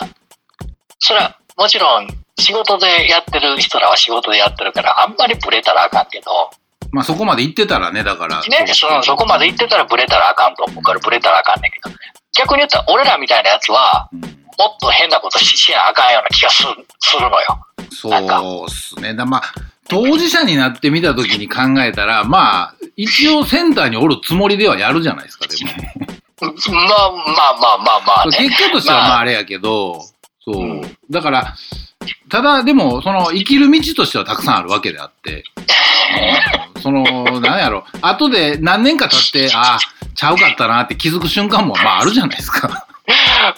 [1.00, 2.08] それは、もちろん、
[2.39, 6.50] 仕事でやってる人らは仕事でやってるから、あんまりブレたらあかんけど、
[6.93, 8.39] まあ、そこまで行ってたらね、だから。
[8.41, 11.89] ね、そのそこまで行ってたらブレたらあかんと思うから、ブレたらあかんねんけど、
[12.38, 16.69] 逆に言ったら、俺らみたいなやつは、うんもっと変なことししなあかんような気がする
[17.00, 17.65] するのよ。
[17.91, 19.13] そうっすね。
[19.13, 19.41] だまあ、
[19.88, 25.72] 当事者になってみたときに考えたら、まあ、一応センターにおるつもりではやるじゃないですか、でも。
[26.41, 28.38] まあまあまあまあまあね。
[28.50, 30.02] 結果としてはまあまああれやけど、
[30.43, 30.63] そうう。
[30.63, 31.56] んだから、
[32.30, 35.43] ただでも、その生きる道としてはたくさんあるわけであって、
[36.58, 37.03] う んその、
[37.39, 39.79] なんやろ、後で何年か経って、ああ、
[40.15, 42.88] ちゃうかったなって気づく瞬間も、まああるじゃないですか。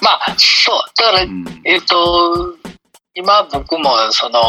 [0.01, 0.79] まあ、そう。
[0.97, 1.45] だからう、ん。
[1.63, 2.55] えっ、と、
[3.13, 4.39] 今僕もその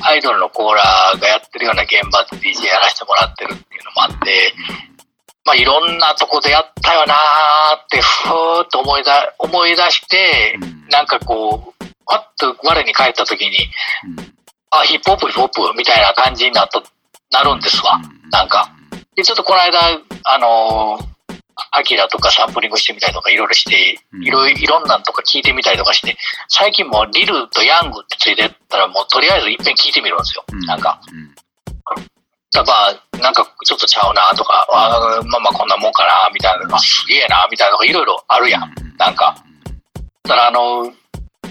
[0.00, 0.82] アイドルのコーラ
[1.20, 4.54] がやってるような現場で DJ やらせてもらってるっていうのもあって、
[5.44, 7.16] まあいろんなとこでやったよなー
[7.76, 13.68] ってふーっと思いだ思い出して、うんなんかこう、パッと我に返った時に、
[14.16, 14.34] うん
[14.70, 16.82] あ、ヒップホップ、ヒップホップみたいな感じになった、
[17.30, 18.00] なるんですわ。
[18.30, 18.70] なんか。
[19.14, 19.78] で、ちょっとこの間、
[20.24, 21.08] あのー
[21.72, 26.16] アキラとかサンプリングしてみたりとかいろいろして、うんいろいろいろんなんとか聞いてみたりとかして、
[26.48, 30.44] 最近もうリルとヤングってついてったらもうとりあえずいっぺん聞いてみるんですよ。
[30.52, 31.34] うんなんか、うん
[32.54, 38.72] やっぱ、なんかちょっとちゃうなとか、あーまあまあこんなもんかな、みたいな、あすげえな、みたいなのがいろいろあるやん。
[38.96, 39.36] なんか。
[40.22, 40.86] だからあの、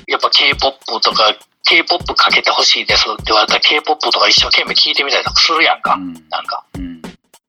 [0.08, 1.36] やっぱ K-POP とか、
[1.68, 5.96] K-POP かけてほしいですって言われたら K-POP とか一生懸命聞いてみたりとかするやんか。
[5.96, 6.64] うんなんか。
[6.76, 7.02] うん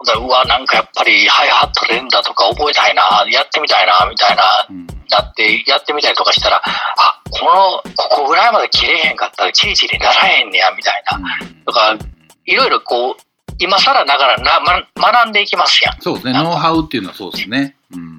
[0.07, 3.03] だらうわ、なんかやっぱりハイハット連打とか覚えたいな、
[3.33, 11.19] やってみたいな、みたいな、うんなって、やってみたりとかしたら、あ、この、ここぐらいまで切れへんかったらチリチリならへんねや、みたいな。
[11.65, 11.97] とか、
[12.45, 13.23] いろいろこう、
[13.59, 16.01] 今更ながらな、ま、学んでいきますやん。
[16.01, 17.75] そうですね、ノウハウっていうのはそうですね。
[17.93, 18.19] うんうん。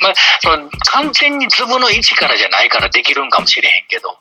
[0.00, 4.16] まあ、その完全にズブの位置からじゃないからできるんかもしれへんけど。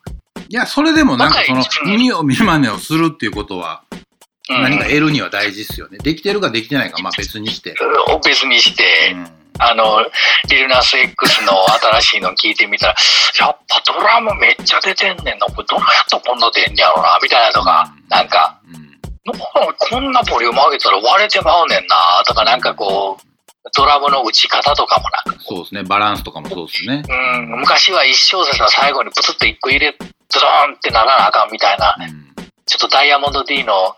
[0.50, 3.84] いや、それでもなんかその若い、うん見まねをするっていうことは、
[4.50, 4.64] うん。
[4.64, 6.00] 何か得るには大事ですよね。
[6.00, 7.76] できてるかできてないか、まあ別にして。
[8.08, 10.00] を別にして、うんあの、
[10.50, 11.52] リルナス X の
[12.02, 12.96] 新しいの聞いてみたら、
[13.40, 15.46] やっぱドラムめっちゃ出てんねんな。
[15.48, 18.90] これどうやったらこんな出んねやろな、みたいなとか、なんか、うん
[19.26, 23.30] なんかこんなボリューム上げたら割れてまうねんな、とかなんかこう、
[23.76, 27.04] ドラムの打ち方とかもなそうですね、バランスとかもそうですね。
[27.08, 29.96] うん、昔は一小節の最後にプツッと一個入れ、
[30.34, 32.34] ドドーンってならなあかんみたいな、うん。
[32.66, 33.96] ちょっとダイヤモンド D の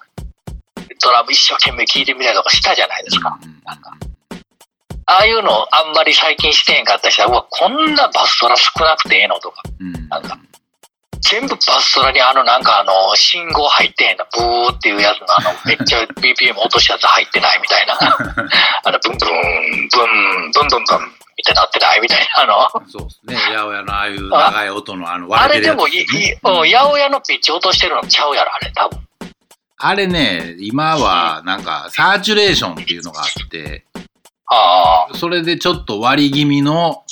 [1.01, 3.37] ドラム一生懸命聴いてみたりとかしたじゃないですか。
[3.43, 3.91] うんなんか
[5.07, 10.37] ああいうのあんまり最近してへんかった人は、うわ、こんなバストラ少なくてええのとか、うんなんか
[11.21, 17.95] 全部バストラにあのなんかあの、信号入ってへんの、ブーっていうやつのあの、 めっちゃ BPM 落としたやつ入ってないみたいな。
[18.83, 28.99] あの、ブンブン、ブン、ブンブンブン、みたいになってないみたいな、あの、そうですね、八百屋のああいう長い音のあのあ割れてるやつれでもいい、八百屋のピッチ落としてるのちゃうやろ、あれ、多分。
[29.83, 33.85] あれね、今はなんかサーチュレーションっていうのがあって、
[34.45, 35.17] ああ。
[35.17, 37.03] それでちょっと割り気味の、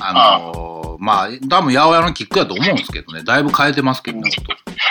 [0.00, 4.30] あのーまあ、多分八百屋のキックやと思うんですけどね、だいぶ変えてますけどね、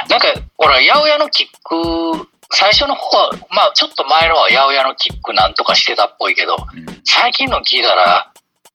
[0.10, 0.28] なんか、
[0.58, 6.86] ほら、八百屋のキック、最初の方は、まあ、ちょっと前のは八百屋のキックなんとかしてたっぽいけど、うん。
[7.04, 8.32] 最近の聞いたら、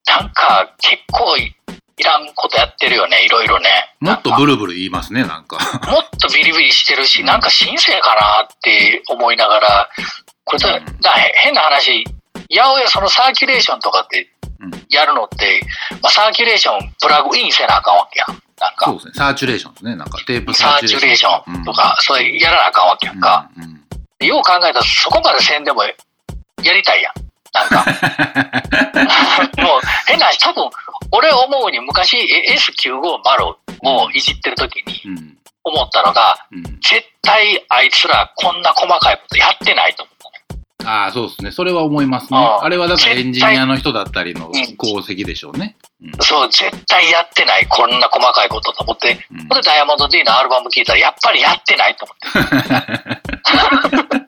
[0.09, 1.55] なんか結構い
[1.99, 3.68] いらんことやってるよね、いろいろね。
[4.01, 5.59] もっとブルブル言いますね、なんか。
[5.90, 9.88] もっとビリビリしてるし、なんか神聖かなって思いながら、
[10.44, 12.05] これだ、うんだ変な話、
[12.51, 15.61] 八百屋そのサーキュレーションとかってうんやるのって、
[16.01, 18.42] まあ、サーキュレーションプラグインせなあかんわけやん。
[18.61, 23.49] なんかそう、ですね、サーチュレーションですね、なんかテープサーチュレーションとか、それやらなあかんわけやんか。
[23.57, 23.79] うんうん
[24.21, 25.92] よう考えたらそこまでせんでもや
[26.75, 27.27] りたいやん。
[27.52, 27.84] なんか。
[29.62, 30.70] もう変な話、多分、
[31.11, 40.14] 俺思うに昔え S950 をいじってる時にうん思ったのが、うん絶対あいつらこんな細かいことやってないと思っ
[40.78, 40.90] たね。
[40.90, 41.50] ああ、そうですね。
[41.50, 42.38] それは思いますね。
[42.38, 45.76] あれはだからエンジニアの人だったりのうん功績でしょうね。
[46.02, 54.27] うんそう、絶対やってない、こんな細かいことと思って、うんこれダイヤモンド D のアルバム聴いたら、やっぱりやってないと思って。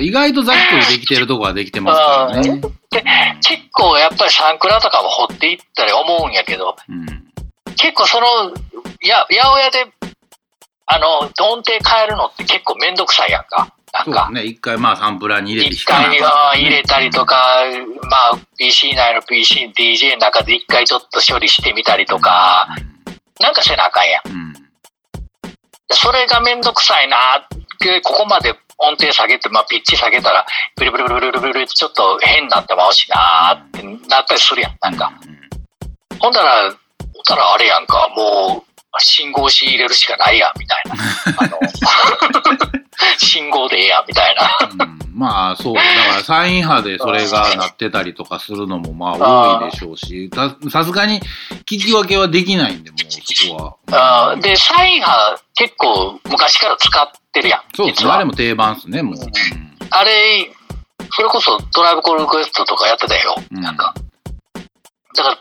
[0.00, 2.60] 意外とざっくりできてるとこはできてますからね。
[2.90, 3.04] で、
[3.42, 7.22] 結構やっぱりサンクラとかも掘っていったり思うんやけど、うん
[7.74, 8.26] 結構その、
[9.00, 9.92] や、八百屋で、
[10.86, 13.74] あの、音程変えるのって結構めんどくさいやんか。
[13.92, 14.30] なんか。
[14.30, 14.44] ね。
[14.44, 17.36] 一回まあサンプラーに入れて一回入れたりとか、
[18.10, 22.68] まあ PC 内の PC、DJ の中で一回ちょっと処理してみたりとか、
[23.40, 24.28] なんかせなあかんやん。
[24.28, 24.52] うんうん
[25.94, 30.44] それがめんどくさいなって、ここまで音程下げて、まあピッチ下げたら、
[30.76, 34.76] ブルブルブルブルブルブルってちょっと変になってまうしなーってなったりするやん。
[34.80, 35.12] なんか。
[36.18, 36.72] ほんだら、ほん
[37.28, 40.94] だらあれやんか、もう、信号し入れるしかないやん、みたいな。
[41.38, 41.58] あの、
[43.18, 44.84] 信号でええやん、みたいな。
[44.84, 51.20] うんまあそう、だからサイン波でそれがなってたりとかするのもまあ 多いでしょうし、たさすがに
[51.66, 54.30] 聞き分けはできないんで、もう そこは。
[54.30, 57.62] あーで、サイン波結構昔から使ってるやん。
[57.76, 58.10] そうですね。
[58.10, 59.14] あれも定番っすね、もう。
[59.90, 60.50] あれ、
[61.10, 63.36] それこそドライブコールクエストとかやってたよ。
[63.50, 63.94] うんなんか。
[65.14, 65.38] だから、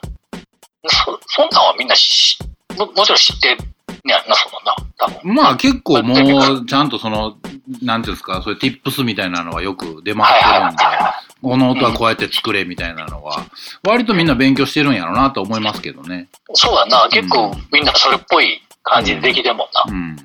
[0.88, 2.38] そ、そんなんはみんなし
[2.78, 3.58] ももちろん知ってん
[4.06, 5.44] やんな、そのな。
[5.44, 7.38] まあ結構もう、ちゃんとその、
[7.82, 13.46] なんていうんですか、そういう tips みたいなのはよく出回ってるんで、はこの音はこうやって作れみたいなのは、
[13.84, 16.28] 割とみんな勉強してるんやろうなと思いますけどね。
[16.50, 16.52] い。
[16.54, 17.08] そうやな。
[17.10, 19.84] 結構みんなそれっぽい感じでできてるもんな。
[19.88, 20.16] うん。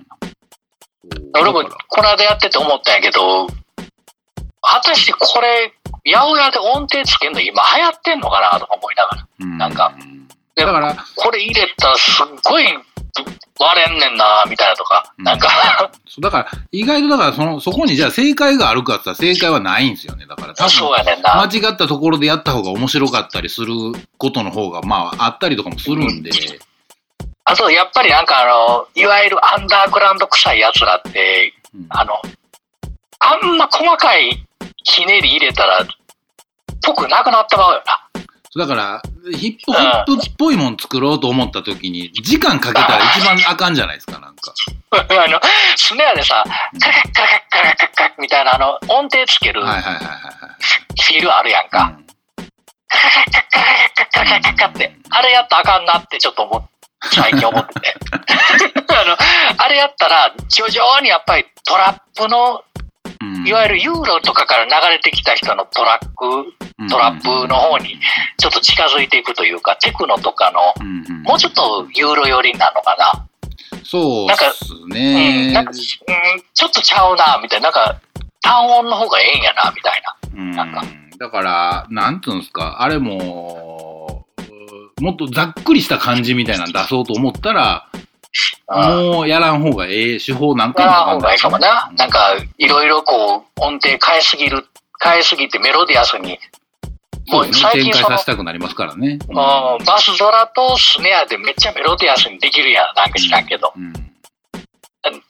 [1.40, 3.46] 俺もこの間やってて思ったんやけど、
[4.60, 5.72] 果たしてこれ、
[6.04, 9.28] 八百屋で音程つけるの今流行ってんのかなとか思いながら。
[9.40, 9.96] うんなんか
[10.56, 12.64] でだから、これ入れたらすっごい
[13.58, 15.48] 割れんねんな、みたいなとか、うんなんか、
[16.06, 20.26] そうだから、意外とだからその、そこにじゃあ正解があるかって言ったら正解はないんですよね。
[20.26, 21.40] だからそうやねんな。
[21.40, 23.72] 間違ったところでやった方が面白かったりする
[24.18, 26.30] ことの方が、まあ、あったりとかもするんで、
[27.44, 32.20] あと、やっぱりなんかあの、いわゆるアンダーグラウンド臭い奴らって、うんあの、
[33.20, 34.44] あんま細かい
[34.82, 35.86] ひねり入れたら、
[36.84, 38.05] ぽくなくなってまうよな。
[38.56, 44.54] だから、ヒップホップっぽいもん作ろうと思った時に、時間かけたら一番あかんじゃないですか、なんか。
[44.96, 45.40] あの、
[45.76, 46.42] スネアでさ、
[46.80, 51.78] カカッカカッカカッカみたいなあの、音程つけるフィールあるやんか。
[51.78, 51.94] はい。
[52.88, 56.68] カカカッカカカカって、あれやったらあかんなってちょっと思っ
[57.12, 57.94] 最近思ってて。
[58.88, 59.16] あの、
[59.58, 62.85] あれやったら、徐々にやっぱりトラップの、うん
[63.46, 67.98] いわゆるユーロとかから流れてきた人のトラック、トラップの方に
[68.38, 70.84] ちょっと近づいていくというか、テクノとかの、
[71.22, 73.26] もうちょっとユーロ寄りなのかな。
[73.84, 75.52] そうっすうん、ね。
[75.52, 77.70] なんか、うん、ちょっとちゃうな、みたいな。
[77.70, 78.00] なんか、
[78.42, 80.40] 単音の方がええんやな、みたいな。
[80.40, 80.82] うんなんか
[81.18, 84.26] だから、なんていうんですか、あれも、
[84.98, 87.85] うもっとざっくりした感じみたいなの出そうと思ったら、うん。
[88.68, 91.90] もうやらん方がええ手法なんかやもらん方がいいかもな。
[91.96, 94.66] なんか、か、いろいろこう、音程変えすぎる、
[95.02, 96.38] 変えすぎてメロディアスに、
[97.28, 99.18] もう最近そのさせたくなりますからね。
[99.28, 102.94] うん、バスドラとスネアでめっちゃメロディアスにできるやん。
[102.94, 103.72] なんか知らんけど。
[103.76, 103.92] うん。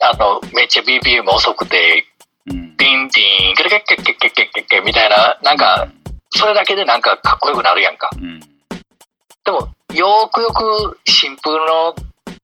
[0.00, 2.04] あの、めっちゃ BPM 遅くて、
[2.50, 2.76] うん。
[2.76, 5.88] ビンティン、ケケケケケケケケケみたいな、なんか、
[6.30, 8.10] それだけでなんかかっこよくなるやんか。
[8.14, 8.46] うん、で
[9.50, 11.94] も、よくよく新風の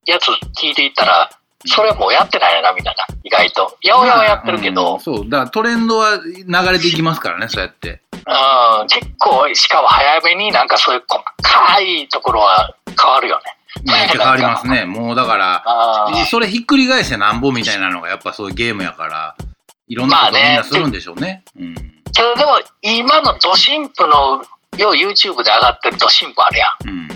[0.07, 0.29] やつ
[0.61, 1.31] 聞いていったら、
[1.67, 3.07] それもうやってないよな、みたいな。
[3.23, 3.79] 意外と。
[3.83, 8.01] やおやおやってるけど、うんそう、だからトレンドは流れていきますからね、そうやって。
[8.13, 13.43] うん、結構、しかも早めになんかそういう細かいところは変わるよね。
[13.85, 14.85] めっちゃ変わりますね。
[14.85, 19.37] もうだから、それひっくり返してなんぼみたいなのがやっぱそういうゲームやから、
[19.89, 21.43] いろんなことまあねみんなするんでしょうね。
[21.59, 21.75] うん。
[21.75, 24.45] けどでも、今のド新婦の、
[24.79, 26.89] よう YouTube で上がってるド新婦あるやん。
[26.89, 27.09] うん。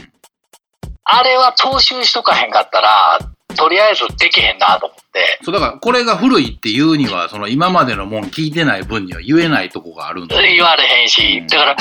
[1.09, 3.19] あれは踏襲しとかへんかったら、
[3.57, 5.39] とりあえずできへんなと思って。
[5.43, 10.35] そう、だからこれが古いっていうには、その今までのもん聞いてない分には言えないとこがあるんで。
[10.55, 11.77] 言われへんし、だから、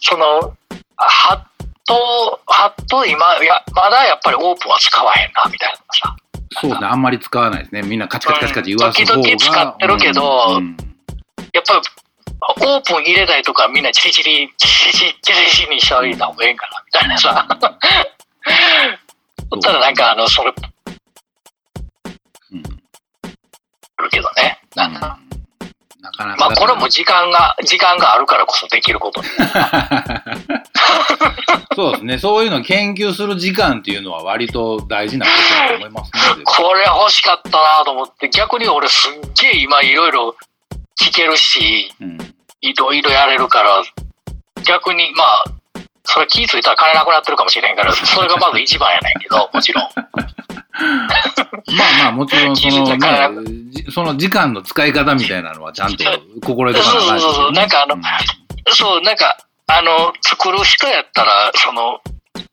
[0.00, 0.54] その、
[0.96, 1.40] ハッ
[1.86, 6.16] ト、ハット今、いや、まだやっぱりオープンは使わへんな、みたいなさ。
[6.60, 7.82] そうね、あんまり使わないですね。
[7.82, 9.22] みんなカチカチカチカチ言わす方が。
[9.22, 10.76] 時々使ってるけどうん
[11.52, 11.80] やっぱり、
[12.74, 17.46] オープン入れたいとかみんなチリチリ、チリチリ、チリチリにしたらいいた方がええんかな、みたいなさ。
[19.62, 20.52] たらなんかあの、それ、
[22.52, 22.62] うん
[23.96, 24.60] あるけどね。
[24.74, 25.18] なんか、
[26.00, 26.48] なかなか。
[26.48, 29.28] まあこれも時間が、時間があるからこそできることに。
[31.76, 32.18] そうですね。
[32.18, 36.44] そういうのを研究する時間っていうのは割と大事なことだと思いますね。
[36.44, 40.36] これ欲しかったなと思って、逆に俺すっげえ今いろいろ
[41.00, 42.18] 聞けるし、うん。
[42.62, 43.82] いろいろやれるから、
[44.64, 45.44] 逆にまあ、
[46.04, 49.84] それ気ぃついたら金なくなってるかもしれんから、それがまず一番やねんけど、 もちろん。
[49.84, 56.04] まあまあ、もちろんその、たからね、じその時間の使い方みたいなのはちゃんと
[56.42, 57.96] 心得ておかなそうそうそうなんかあの
[58.72, 59.36] そう、なんか、
[59.66, 62.00] あの、作る人やったら、その、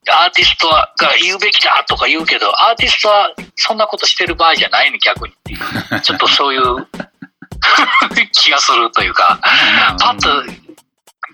[0.10, 0.90] アーティストが
[1.22, 5.34] 言うべきだとか言うけど、アーティストはそんなことしてる場合じゃないね、逆に。
[5.34, 5.60] っていう。
[6.02, 6.88] ちょっとそういう
[8.32, 9.50] 気がするというか、ま
[9.90, 10.44] あまあパッと、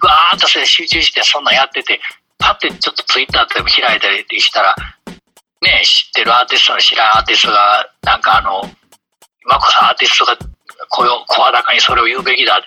[0.04, 1.98] ぐわーっとそれ集中してそんなんやってて、
[2.38, 4.76] パッてちょっとツイッターでも開いたりしたら、
[5.62, 8.62] ね、知ってるアーティストの知らんアーティストが、なんかあの、
[9.46, 10.38] 今こそアーティストが
[10.90, 12.60] 声を声高にそれを言うべきだ。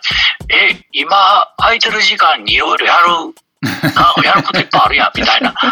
[0.48, 5.54] え、今空いてる時間にいろいろやる、なやることいっぱいあるやん、みたいな。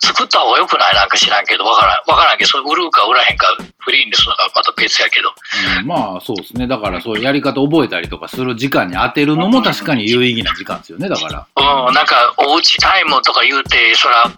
[0.00, 0.94] 作った方がよくない？
[0.94, 3.46] なんか知らんけど、わからん、わからんけど、それ売るか売らへんか、
[3.78, 5.32] フリーにするのがまた別やけど。
[5.80, 6.66] うんまあそうですね。
[6.66, 11.08] だからそういうやり方覚えたりとかする時間に当てるのも確かに有意義な時間ですよね。
[11.08, 11.46] だから。
[11.86, 14.30] うん、なんか、おうちタイムとか言うて、そら、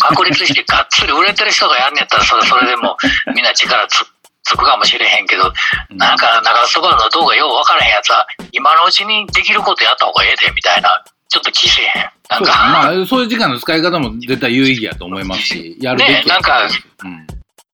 [0.00, 2.96] 確立してがっつり売れてる人がやんねやったら、それ、それでも
[3.34, 4.04] みんな力つ
[4.44, 5.52] つくかもしれへんけど、
[5.90, 12.10] うんなんか、長そばの動画よう分からへんやつは、今のうちにできることやった方がええで、みたいな、ちょっと気せえへん。
[12.30, 12.40] な。
[12.40, 16.68] んか、まあそういう時間の使い方も絶対有意義やと思いますし、 やるべきやねなんか
[17.04, 17.26] うん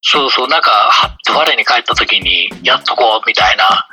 [0.02, 3.86] そうそう、なんか、はっと我に帰った時に、やっとこう、みたいな、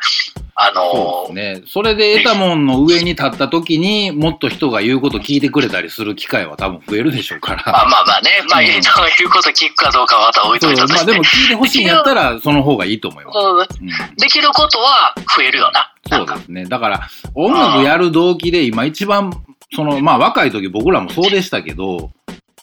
[0.59, 1.67] あのそうですね。
[1.67, 7.61] それで得たもんの上に立った時にもっと人が言うこと聞いてくれたりする機会は多分増えるでしょうから。
[7.71, 13.35] まあまあまあね、まあ、うん言うこと聞くかどうかはまた置いといたとして、まあでも聞いてほしいんやったらその方がいいと思います。
[13.35, 15.93] そううんできることは増えるよな。
[16.09, 16.65] そうですね。
[16.65, 19.31] だから、音楽やる動機で今一番、
[19.75, 22.09] その、まあ若い時僕らもそうでしたけど、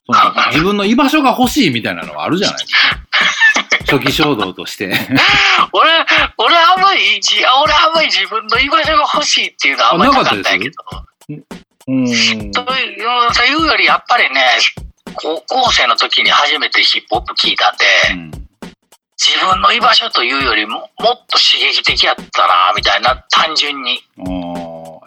[0.07, 3.01] その自分の居場所が欲しいみたいなのはあるじゃないですか。
[3.97, 4.89] 初期衝動として。
[5.73, 5.91] 俺、
[6.39, 10.75] 俺あんまり、じ俺あんまり自分の居場所が欲しいっていうのはあんまりなかったんやけど。
[11.89, 12.05] うん。
[12.07, 14.59] というというより、やっぱりね、
[15.15, 18.45] 高校生の時に初めてヒップホップ聞いたんで、うん
[19.17, 24.03] 自分の居場所というよりも、もっと刺激的やったな、みたいな、単純に。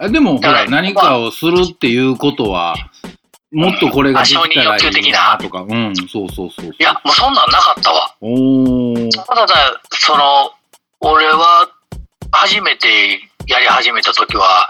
[0.02, 2.76] えでも、ほら何かをするっていうことは、
[3.52, 6.66] もっとこれができたらいいなとか、うん、そうそうそう。
[6.68, 8.16] いや、もうそんなんなかったわ。
[8.20, 9.12] おー。
[9.12, 10.52] ただ、その、
[11.00, 11.70] 俺は、
[12.32, 14.70] 初めてやり始めた時は、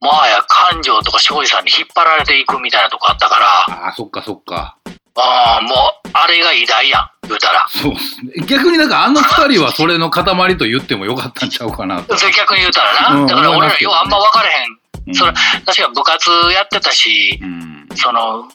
[0.00, 3.46] もはや感情とか庄司さんに引っ張られていくみたいなとこあったから、
[3.84, 4.76] ああ、そっかそっか。
[5.14, 7.66] ああ、もう、あれが偉大やん、言うたら。
[7.68, 8.32] そうっすね。
[8.46, 10.24] 逆になんかあの二人はそれの塊
[10.56, 12.16] と言ってもよかったんちゃうかなと。
[12.16, 13.20] 逆に言うたらな。
[13.20, 14.81] うんだから俺らようあんま分かれへん。
[15.06, 15.32] うんそれ
[15.66, 17.88] 確か部活やってたし、うん。
[17.96, 18.48] その、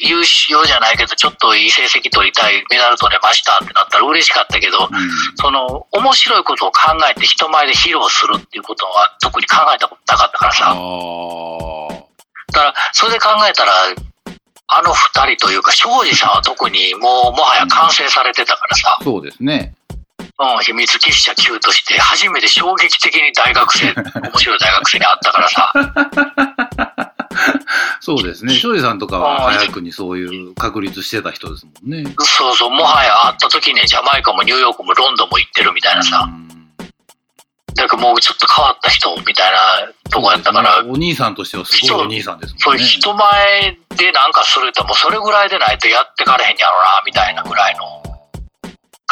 [0.00, 4.88] 優勝じゃないけど、ちょっといい成績取りたい、メダル取れましたってなったら嬉しかったけど、
[5.36, 6.80] その、面白いことを考
[7.10, 10.64] えて人前で披露するっていうことは特に考えたことなかったからあさ。
[10.70, 10.74] あ。
[12.52, 13.72] だから、それで考えたら、
[14.70, 19.74] あの二人というか、庄司さんは特にもう、もはや完成されてたからさ、そうですね。
[20.40, 25.72] うん、秘密結社級として、初めて衝撃的に大学生、面白い大学生に会ったからさ、
[28.00, 28.54] そうですね。
[28.54, 32.14] 庄司さんとかは早くにそういう確立してた人ですもんね。
[32.20, 36.48] そうそう、もはや会った時にジャマイカもニューヨークもロンドンも行ってるみたいなさ、うん。
[37.74, 42.62] だからもうちょっと変わった人みたいなとこやったから、お兄さんとしてはすごいお兄さんですもんね。
[42.64, 48.17] そういう人前でなんかするともうそれぐらいでないとやってかれへんやろな、みたいなぐらいの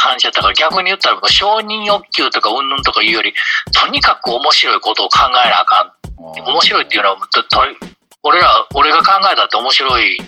[0.07, 3.35] 感じだったから逆に言ったら承認欲求とかうんぬんとかいうより、
[3.75, 5.93] とにかく面白いことを考えなあかん。
[6.19, 7.17] 面白いっていうのは、
[8.23, 10.19] 俺ら、俺が考えたって面白い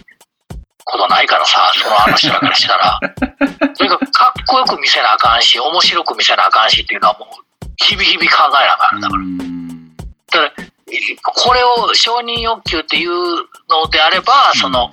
[0.85, 2.99] ことないからさ、そのあの人らからしたら。
[3.77, 9.01] とにかくかっこよく見せなあかんし、面白く見せなあかんしっていうのはもう、日々日々考えなあかん。
[9.01, 10.51] だからうんだから
[11.23, 13.11] これを承認欲求っていう
[13.69, 14.91] のであれば、その、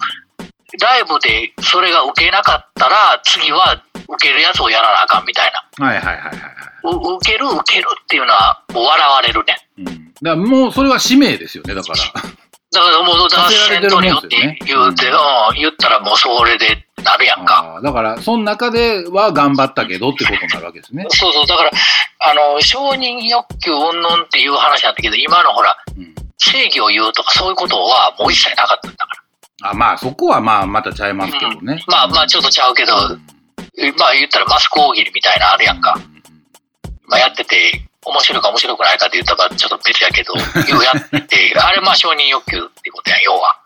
[0.81, 5.85] ライブでそれが受けなかったら、次は受けるやつをやらなあかんみたいな。
[5.85, 6.75] はいはいはいはいはい。
[6.83, 9.57] う受ける受けるっていうのは、笑われるね。
[9.79, 9.85] うん。
[9.85, 11.95] だからもうそれは使命ですよね、だから。
[11.95, 17.79] だからもう、だからさせられてるもんですよねって言うて、うん、言ったらもうそれでなるやんか。
[17.81, 21.05] だから、その中では頑張ったけどってことになるわけですね。
[21.09, 21.71] そうそう、だから、
[22.19, 26.15] あの、承認欲求云々っていう話なんだけど、今のほら、うん。
[26.37, 29.11] 正義を言うとかそういうことはもう一切なかったんだか
[29.61, 29.69] ら。
[29.71, 31.81] あまあ、そこはまあ、またちゃいますけどね。
[31.87, 33.34] まあまあちょっとちゃうけど、うん
[33.97, 35.99] まあ言ったらマスク大喜利みたいなのあるやんか。
[37.07, 40.33] まあやってて、面白いか面白くないかって言ったらちょっと別やけど、
[40.69, 43.59] ようやってて、あれまあ承認欲求ってことやん、要は。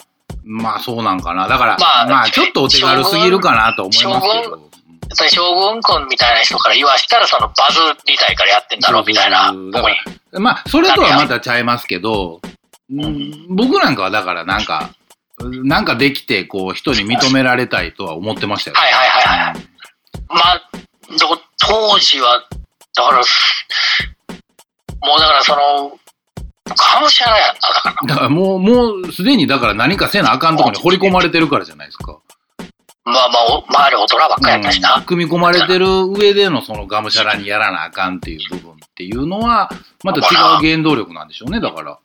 [0.44, 1.48] まあ、そうなんかな。
[1.48, 4.50] だから、まあまあ、ちょっとお手軽すぎるかなと思いますけ将ど。
[4.50, 9.54] やっぱり将軍君みたいな人から言わしたら、そのバズりたいからやってんだろうみたいな。
[10.34, 12.48] まあ、それとはまたちゃいますけど、う
[13.08, 14.90] ん僕なんかはだからなんか、
[15.64, 18.78] なんかできて、こう、人に認められたいとは思ってましたよ。
[18.78, 19.69] はいはいはいはい。
[20.30, 20.70] まあ、
[21.18, 22.40] ど当時は、
[22.96, 26.00] だから、もうだからその、
[26.66, 28.08] がむしゃらやんな、だから。
[28.08, 32.20] だからもう、もうすでにだから何かせなあかんとこに掘り込まれてるからじゃないですか。
[33.06, 34.96] まあまあ、お周り大人ばっかりやったしな。
[34.96, 39.70] うん組み込まれてる上でのそのがむしゃらにやらなあかんっていう部分っていうのは、
[40.04, 41.98] また違う原動力なんでしょうね、だから。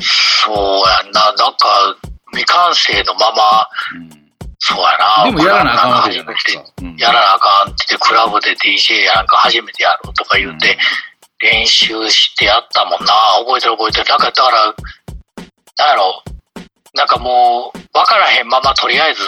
[0.00, 0.56] そう
[0.88, 1.32] やんな。
[1.32, 1.96] なんか、
[2.32, 4.19] 未完成のまま、うん
[4.60, 5.24] そうやな。
[5.24, 6.64] でもやらなあかんわけじゃないですか。
[6.82, 10.78] うんやらなあかんって言って、クラブで DJ やなんか初めてやろうとか言って、
[11.40, 13.12] 練習してやったもんな。
[13.40, 14.08] 覚えてる覚えてる。
[14.08, 14.66] なんか、だから、
[15.78, 16.22] なんやろ。
[16.94, 19.22] なんかもう、わからへんままとりあえず、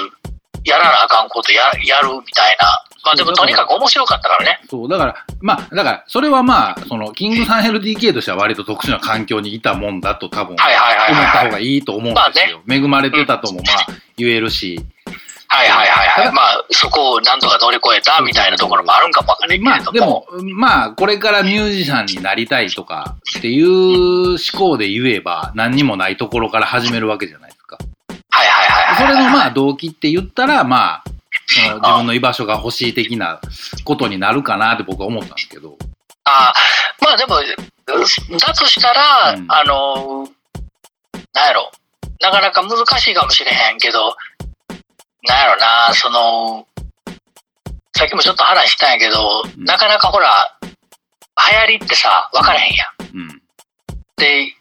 [0.65, 2.67] やらなあかんことややるみたいな。
[3.05, 4.61] まあでもとにかく面白かったからね。
[4.69, 11.47] そう、だから、まあ、だから、それはまあ、その、キングサンヘル DK としては割と特殊な環境にいたもんだと多分、思ったはい。
[11.47, 12.61] 方がいいと思うんですよ。
[12.69, 14.79] 恵まれてたともまあ、言えるし。
[15.53, 16.33] はいはいはいはい。
[16.33, 27.77] まあ、そこをなんとか乗り越えたみたいなところもあるんかもわかんないけまあ、でも、まあ、これからミュージシャンになりたいとかっていう思考で言えば、何にもないところから始めるわけじゃないですか。
[28.31, 29.13] はいはいはいはい。
[29.13, 31.05] それのまあ、動機って言ったら、まあ、
[31.47, 33.39] その自分の居場所が欲しい的な
[33.85, 35.77] ことになるかなって僕は思ったんですけど。
[36.25, 36.55] あ
[37.03, 37.37] まあでも、
[38.39, 40.29] だとしたら、うんあの、
[41.35, 41.71] なんやろ、
[42.23, 44.17] なかなか難しいかもしれへんけど、
[45.29, 46.67] なんやろな、その、
[47.97, 50.59] さっきもちょっと話したんやけど、うんなかなかほら、
[51.51, 53.17] 流行りってさ、分からへんやん。
[53.17, 53.43] うん。
[54.17, 54.53] で、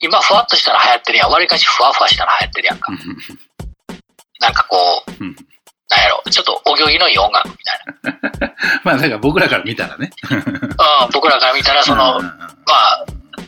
[0.00, 1.30] 今ふわっとしたら流行ってるやん。
[1.30, 2.92] わりかしふわふわしたら流行ってるやんか。
[4.40, 5.36] なんかこう、うん
[5.90, 8.52] なんやろ、ちょっとお行儀のいい音楽みたい
[8.84, 10.10] まあ、だから僕らから見たらね。
[10.30, 11.04] な。
[11.04, 12.30] うん、僕らから見たら、その、ま
[12.68, 13.04] あ、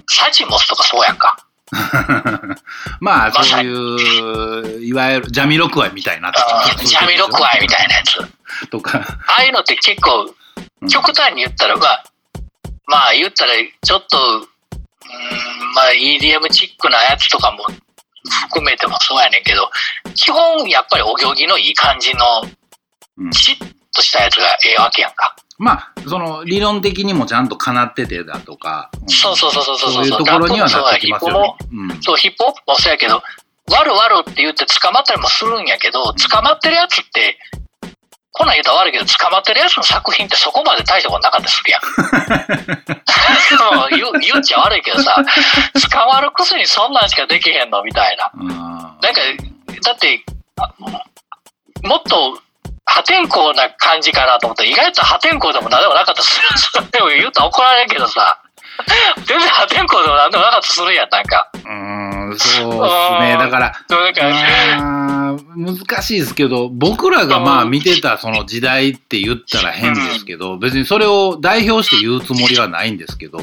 [0.08, 1.36] サチモスとかそうやんか。
[3.00, 6.28] まあ、そういう、いわゆるジャミロクワイみたいな。
[6.28, 6.30] う
[6.82, 8.68] んジャミロクワイみたいなやつ。
[8.68, 8.98] とか。
[9.26, 10.34] ああいうのって結構、うん
[10.88, 12.04] 極端に言ったら、まあ、
[12.86, 13.52] まあ言ったら、
[13.82, 14.44] ちょっと、うー
[15.64, 17.64] ん、まあ EDM チックなやつとかも
[18.48, 19.70] 含めてもそうやねんけど、
[20.16, 22.42] 基本やっぱりお行儀のいい感じの、
[23.18, 23.56] うんきちっ
[23.94, 25.36] としたやつがええわけやんか。
[25.58, 28.90] まあ、その理論的にもちゃんとかなっててだとか。
[29.04, 31.54] んそうそうそうそうそうそういうところにはなってきますよね。
[31.72, 33.22] うんそう、ヒップホップもそうやけど、
[33.70, 37.38] わるわるって言って捕まったりもするんやけど、捕まってるやつって、
[38.32, 41.80] こんなん言うたら悪いけど、捕まってるやつの作品ってそこまで大したことなかったりするやん。
[43.58, 45.16] そう言う言っちゃ悪いけどさ、
[45.90, 48.30] 捕まるくせにそんなんしかできへんのみたいな。
[48.34, 49.20] うんなんか、
[49.82, 50.24] だって、
[50.56, 50.72] あ
[51.82, 52.40] もっと
[52.84, 56.40] 破天荒な感じかなと思って、意外と破天荒でも何でもなかったです。
[56.72, 58.42] それを言うと怒られるけどさ、
[59.24, 61.50] 全然破天荒でも何でもなかったりするやん、なんか。
[61.54, 63.36] うーん、そうですね。
[63.38, 73.38] だから、そうなんか、あー難しいですけど、僕らがまあ見てたその時代って言ったら変ですけど、別にそれを代表して言うつもりはないんですけど、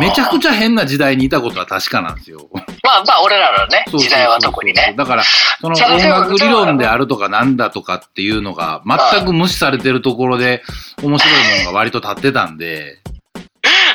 [0.00, 0.56] めちゃくちゃ。
[0.56, 2.48] 変な時代にいたことは確かなんですよ。
[2.52, 2.60] ま
[2.98, 4.94] あまあ、俺らのね、そうそうそう時代は特にね。
[4.96, 5.22] だから、
[5.60, 10.62] そのそれでも音楽理論であるとかなんだとかっていうのが全く無視されてるところで
[11.02, 13.02] 面白いものが割と立ってたんで、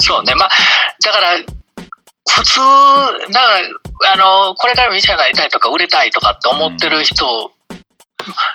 [0.02, 0.36] そうね。
[0.36, 0.50] まあ、
[1.04, 1.38] だから、
[2.30, 2.60] 普通、
[3.32, 3.48] だか
[4.04, 7.52] ら、あの、これからミュージシャンになりたいとか売れたいとかって思ってる人、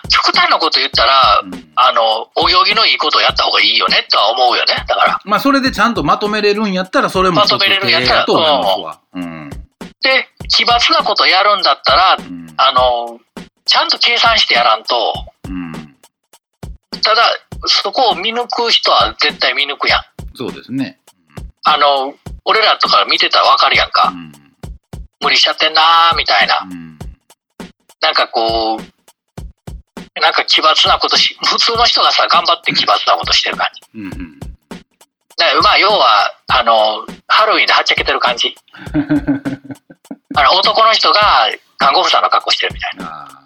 [0.09, 4.75] 極端なこと言ったら、うんあの、お行儀のいいことをやった方がいいよねとは思うよね。
[4.89, 5.21] だから。
[5.25, 9.01] まあそれでちゃんとまとめれるんやったらそれもまとめれるんやったら手と思いますわ。
[9.15, 9.51] うん。
[9.51, 12.47] で、奇抜なことやるんだったら、うん。
[12.57, 13.21] あの、
[13.67, 15.13] ちゃんと計算してやらんと、
[15.49, 15.97] うん。
[17.03, 17.23] ただ、
[17.67, 20.03] そこを見抜く人は絶対見抜くやん。
[20.35, 20.99] そうですね。
[21.69, 22.15] あの、
[22.45, 24.11] 俺らとか見てたらわかるやんうか。
[24.11, 24.33] ん。
[25.21, 26.61] 無理しちゃってんなーみたいな。
[26.63, 26.97] うん。
[28.01, 33.99] なんかこう、なんか奇抜なことし、普通の人がさ、頑張って奇抜なことしてる感じ。
[33.99, 34.05] うん。
[34.05, 34.39] うん。
[34.39, 34.47] だ
[35.49, 38.55] からまあ、要は、あの、ハロウィンではっちゃけてる感じ。
[40.37, 43.46] あの、男の人が看護婦さんの格好してるみたいあな。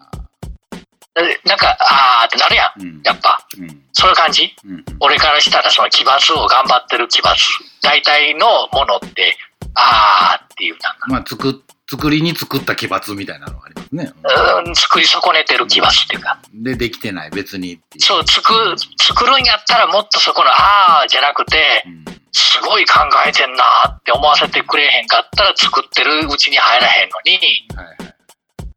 [1.15, 2.81] でなんか、あーってなるやん。
[2.81, 3.03] ーうん。
[3.05, 3.45] やっぱ。
[3.59, 3.83] うん。
[3.93, 4.55] そういう感じ？
[4.65, 4.85] うん。
[5.01, 7.35] 俺からしたらその奇抜を頑張ってる奇抜。
[7.83, 9.37] 大体のものって、
[9.75, 14.13] あーっていう、なんか、まあ、作、作りに作った奇抜みたいなのがありますね。
[14.23, 16.39] うーん、作り損ねてる奇抜っていうか。
[16.55, 17.81] で、できてない、別に。
[17.99, 18.55] そう、作、
[19.01, 22.05] 作るんやったらもっとそこの、あーじゃなくて、うん。
[22.33, 27.39] すごい考えてんなーって思わせてくれへんかったら作ってるうちに入らへんのに、
[27.75, 27.97] はいはい。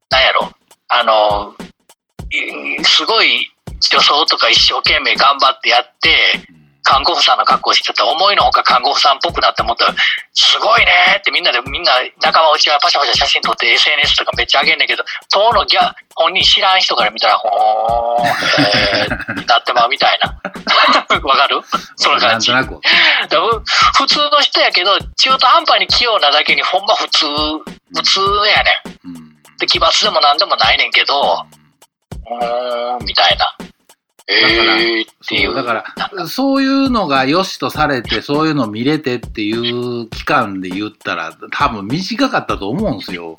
[0.09, 0.51] なんやろ、
[0.87, 1.72] あの、い
[2.83, 3.51] すごい
[3.91, 6.09] 女装とか一生懸命頑張ってやって、
[6.49, 9.95] うん看護婦さんの格好してた思いのほか看護婦さんっぽくなって思ったら、
[10.33, 20.27] すごいねーってみんなで、みんな仲間内はパシャパシャ写真撮って SNS とかめっちゃ上げんねんけど、当のギャ、本人知らん人から見たら、ほーん、えー、なってまうみたいな。
[21.23, 21.61] わかる？
[21.95, 22.51] その感じ。
[22.51, 23.63] なんとなく。
[23.97, 27.25] 普通の人やけど、中途半端に器用なだけにほんま普通、
[27.95, 28.19] 普通
[28.53, 29.57] やねん。
[29.57, 31.45] で、奇抜でもなんでもないねんけど、
[32.29, 33.55] うーん、みたいな。
[34.27, 35.53] えーっていう。
[35.53, 43.35] だから、そういうのが良しとされて、そういうの見れてっていう期間で言ったら、多分短かったと思うんですよ。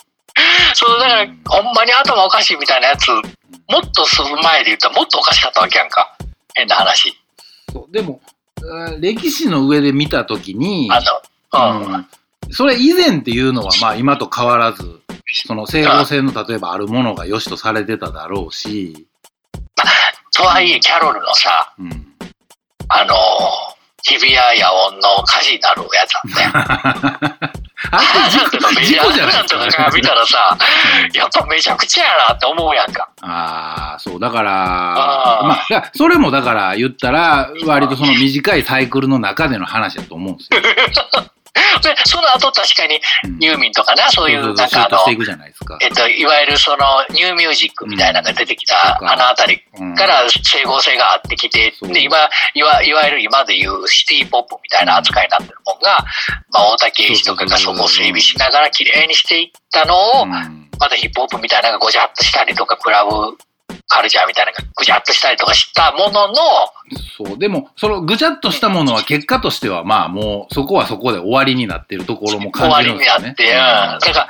[0.75, 3.21] そう、だから、ほんまに頭おかしいみたいなやつ、も
[3.81, 6.17] っとする前で言ったらもっとおかしかったわけやんか。
[6.55, 7.17] 変な話。
[7.73, 8.21] そうでも、
[8.59, 11.01] えー歴史の上で見たときに、あ
[11.53, 11.95] の、うん。
[11.95, 12.07] うん
[12.51, 15.01] それ以前っていうのは、まあ今と変わらず、
[15.33, 19.07] その整合性の例えばあるものが良しとされてただろうし、
[20.35, 22.07] とはいえ、キャロルのさ、うん。
[22.89, 23.15] あの、
[24.03, 27.49] 日比谷野音の火事になるやつあって。
[27.91, 29.85] あれ事故メジ事故じゃなんないですか。
[29.85, 33.09] とか見たらさ、うんやっぱめちゃくちゃやなって思うやんか。
[33.21, 40.61] ああ、そう、だから、まあ、それもだから言ったら、割とその短いサイクルの中での話だと思うんですよ。
[41.83, 43.39] で、その後確かに、うん。
[43.41, 44.99] ユーミンとかな、そういう、なんかあの。
[45.81, 49.09] えっと、いわゆるその、ニューミュージックみたいなのが出てきた、うん。
[49.09, 49.95] あのあたりうん。
[49.95, 56.05] から整合性があってきて、で、今、いわいわゆる今でいうシティポップみたいな扱いになってるもんが、
[56.51, 60.71] まあ、大竹栄一とかがそこを整備しながら綺麗にしていったのを、うん。
[60.79, 63.11] またヒップホップみたいなのがごちゃっとしたりとか、クラブ
[63.95, 66.35] カルチャーみたいなのがぐちゃっとしたりとかしたものの、
[67.17, 67.39] そう。
[67.39, 73.21] でも、そのぐちゃっとしたものは結果としては、まあもう、そこはそこで終わりになってるところも感じ終わりるんですよね。
[73.21, 74.13] になって、うん。
[74.13, 74.29] だから、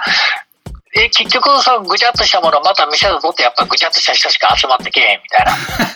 [0.96, 5.46] え、結局、そのぐちゃっとしたものをまた店で取って、やっぱぐちゃっとした人しか集まってけえへんみたい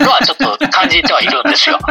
[0.00, 1.78] なのはちょっと感じてはいるんですよ。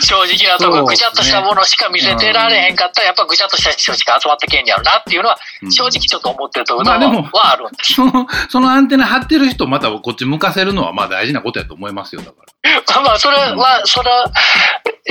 [0.00, 7.94] 正直なとこねぐちゃっとしたものしか見せてられへんかったら、やっぱぐちゃっとした人しか集まってけえんやろなっていうのは、うん正直ちょっと思ってるところまあでもはあるんです。
[7.94, 14.10] その、そのアンテナ張ってる人またこっち向かせるのはまあ大事なことやと思いますよ、だかまあ、それは、それ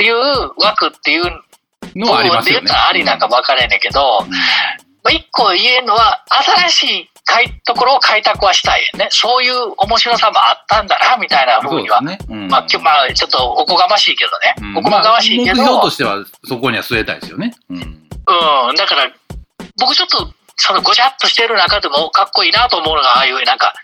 [0.04, 0.14] いう
[0.56, 1.40] 枠っていうら。
[1.96, 2.70] のはありますよね。
[2.72, 9.08] ありなんか分からへんねんけど、うんまあ、一個言えるのは、新しいかいところを開拓はしたいよね。
[9.10, 12.00] そういう面白さもあったんだな、みたいなそう風には。
[12.00, 12.18] ね。
[12.28, 14.54] うんまあ、まあ、ちょっとおこがましいけどね。
[14.60, 17.54] うんおこがましいけど、まあ目標としてはそこには据えたいですよね。
[17.70, 17.78] うん。
[17.78, 19.10] うん、だから、
[19.78, 23.74] 僕ちょっと、そのごちゃっとしてる中でもかっこいいなと思うのが、ああいうなんか、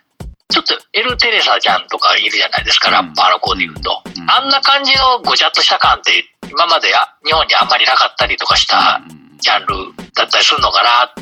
[0.49, 4.03] ちょっとエル・テレサちゃんとかいるじゃないですか、ラッパーの子で言うと。
[4.05, 9.75] うんあんな感じのごちゃっとした感って、今まであ日本にあんまりなかったりとかしたうんジャンル
[10.15, 11.13] だったりするのかな、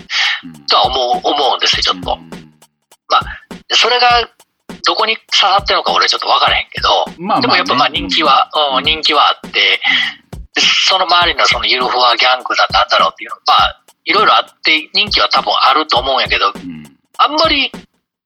[0.69, 2.19] とは思う、思うんですよ、ちょっと。
[3.75, 4.29] それが、
[4.87, 6.89] どこに刺さってるのか俺ちょっと分からへんけど、
[7.19, 7.43] まあまあね。
[7.43, 8.79] でもやっぱまあ人気は、うん。
[8.79, 9.81] うん、人気はあって、
[10.55, 16.85] でその周りのそのゆるふわギャングだなんだろうっていうのまあ、いろいろあって人気は多分あると思うんやけど、うん。
[17.19, 17.71] あんまり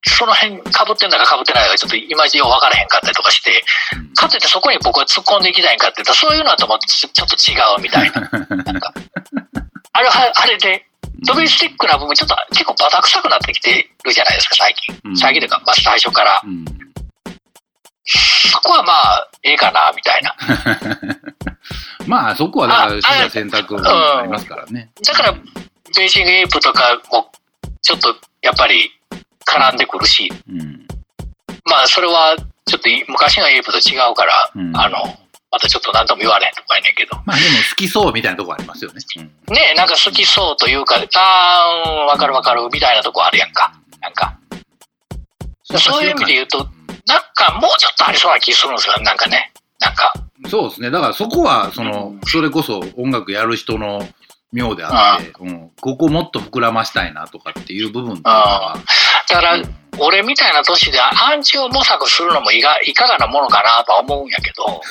[0.05, 3.63] その辺被ってんだか被ってないかちょっといまいちよう分からへんかったりとかして、
[4.15, 8.63] かといってそこに僕は突っ込んでいきたいんかって言ったら、そういうのはともちょちょっと違うみたいな。
[8.63, 8.93] なんか、
[9.93, 10.85] あれは、あれで、
[11.25, 14.99] ドメスティックな部分ちょっと結構バタ臭くなってきてるじゃないですか、最近。
[15.05, 16.41] うん最近というか、まあ最初から。
[16.43, 16.65] うん
[18.05, 20.35] そこはまあ、ええかな、みたいな。
[22.05, 24.89] まあそこはだから選択がありますからね。
[25.05, 27.31] だから、ベーシングエイプとかも、
[27.81, 28.91] ちょっと、やっぱり、
[29.45, 30.85] 絡んでくるし、うん
[31.65, 32.35] まあ、それは、
[32.65, 35.17] ちょっと昔のエイプと違うから、うんあの、
[35.53, 37.15] またちょっと何とも言われへんとかやねんけど。
[37.25, 38.97] まあでも好きそうみたいなとこありますよね。
[39.17, 43.71] うんねなんか好きそうというか、あー、うんわかるわかる、みたいなとこあるやんか。
[44.01, 44.35] なんか。
[45.77, 49.53] そういう意味で言うと、なんかもうちょっとありそうな気するんですよ、なんかね。
[49.79, 50.11] なんか。
[50.49, 50.89] そうですね。
[50.89, 54.01] だからそこは、その、それこそ音楽やる人の
[54.51, 58.77] 妙であって、うん、ここもっと膨らましたいなとかっていう部分っていうのは、
[59.29, 64.81] だから、うん俺みたいな年でアンチを模索するのもいがいかがなものかなとは思うんやけど、も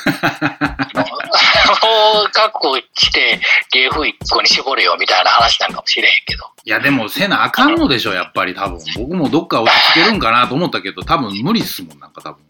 [2.26, 3.40] う覚悟して
[3.72, 6.44] 芸風一個に絞れよみたいな話なんかもしれへんけど。
[6.64, 8.78] いやでもせなあかんのでしょ、やっぱり多分。
[8.96, 12.42] 僕もどっか落ち着けるんかなと思ったけど、多分無理っすもん、なんか多分。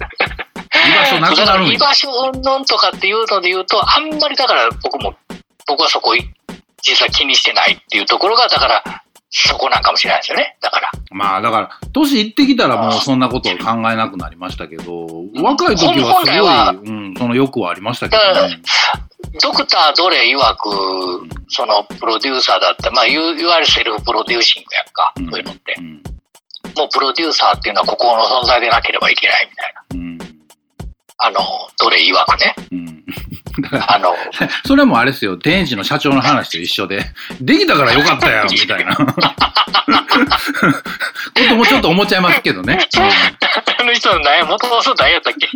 [0.80, 1.74] 居場所なくなるんや。
[1.74, 5.14] 居場所うんぬんとかっていうので言うと、あんまりだから僕も、
[5.66, 6.30] 僕はそこい
[6.82, 10.56] 実際気にしてないっていうところが、だからそこなんかもしれないですよね。
[10.60, 10.90] だから。
[11.12, 15.06] まあだから、年いってきたらもうそんなことを考えなくなりましたけど、
[15.36, 18.60] 若い時はすごい、うん、その欲はありましたけどね。
[19.40, 25.74] ドクターどれ曰く、そのプロデューサーだった、まあいわゆるセルフプロデューシングやんか、うんそういうのって。
[25.78, 26.02] うん
[26.76, 30.39] もうプロデューサーっていうのはここの存在でなければいけないみたいな。
[31.20, 32.54] うんあの、どれ曰くね。
[32.72, 33.04] うん
[33.72, 34.14] あの、
[34.64, 38.94] それもあれですよ、天一の社長の話と一緒で、できたからよかったやん、 みたいな。
[38.96, 39.04] こ
[41.48, 42.88] ともちょっと思っちゃいますけどね。
[43.78, 45.48] あの人の何や、元々何やったっけ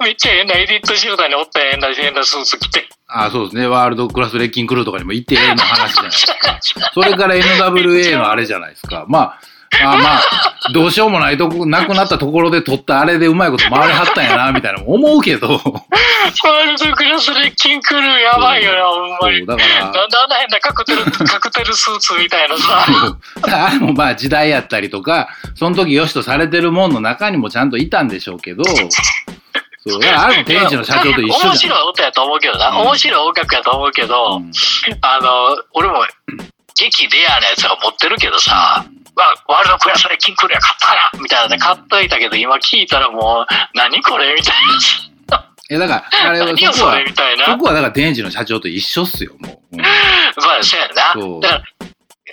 [0.00, 2.88] めっちゃ変なエディット集団におった変な変なスーツ着て。
[3.08, 6.60] あそうですね、ワールドクラスレッキングクルーとかにも行ってええの話じゃないですか。
[6.92, 9.04] それから NWA のあれじゃないですか。
[9.08, 9.40] まあ、
[9.82, 10.22] まあまあ、
[10.72, 19.46] どうしようもないとこ、なくなったところで取ったあれでうまいこと回りはったんやな、みたいな思うけど、ワールドクラスレッキンクルーやばいよな、ほんまに。
[19.46, 22.86] だからなんであんな変なカクテル、カクテルスーツみたいなさ。
[23.66, 31.48] あれもまあ時代やったりとか、その時良しとされてるもんの中にもちゃんといたんでしょうけど、そう、あれも天一の社長と一緒。
[31.48, 32.70] 面白い音やと思うけどな。
[32.70, 34.52] うん面白い音楽やと思うけど、うん
[35.00, 36.04] あの、俺も、
[36.74, 38.84] 激レアなやつは持ってるけどさ、
[39.16, 44.54] わワールドクラスレッキンクルーや買ったなみたいなので買っといたけど、今聞いたらもう、何これみたい
[45.68, 46.44] え、だから、あれな。
[46.52, 46.98] はそそこは。
[47.44, 49.76] そこはだから天一の社長と一緒っすよ、もう。
[49.76, 51.12] うんまあ、そうやな。
[51.14, 51.62] そうだから、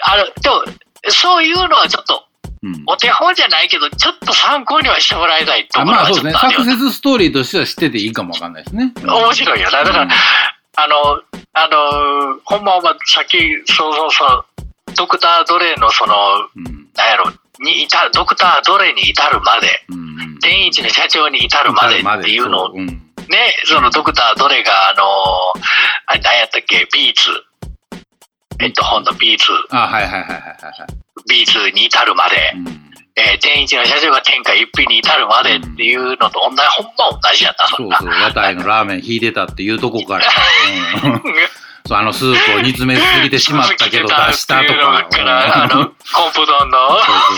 [0.01, 0.63] あの、でも、
[1.09, 2.25] そういうのはちょっと、
[2.61, 6.31] うんお手本じゃないけど、ちょっと参考にはしてもらいたいとまあそうですね。
[6.31, 8.93] サクセスストーリーとしては知ってていいかもわかんないですね。
[9.03, 9.83] 面白いよな。
[9.83, 10.09] だから、うん
[10.75, 11.21] あの、
[11.53, 14.45] あの、ほんまはさっき、そうそうそう、
[14.93, 16.15] ドクター・ドレーのその、
[16.55, 16.63] うん。
[16.95, 19.67] なんやろ、に至る、ドクター・ドレーに至るまで、
[20.41, 25.03] 天一の社長に至るまでっていうのをね、そのドクター・ドレが、あの、
[26.07, 27.29] あれ何やったっけ、ビーツ、
[28.59, 31.29] ヘッドホンのビーツ、あ、はいはいはいはいはいはい。
[31.29, 32.67] ビーツに至るまで、うん。
[33.15, 37.97] えー天一の社長が天下一品に至るまでっていうのと同じ、ほんま同じやった、そんな。
[37.99, 40.25] そうそう、屋台のラーメン引いてたっていうとこから。
[41.13, 41.23] うん
[41.85, 45.07] そうあのスープを煮詰めすぎてしまったけど出したとか。
[45.11, 46.77] から、あの、コンポ丼の、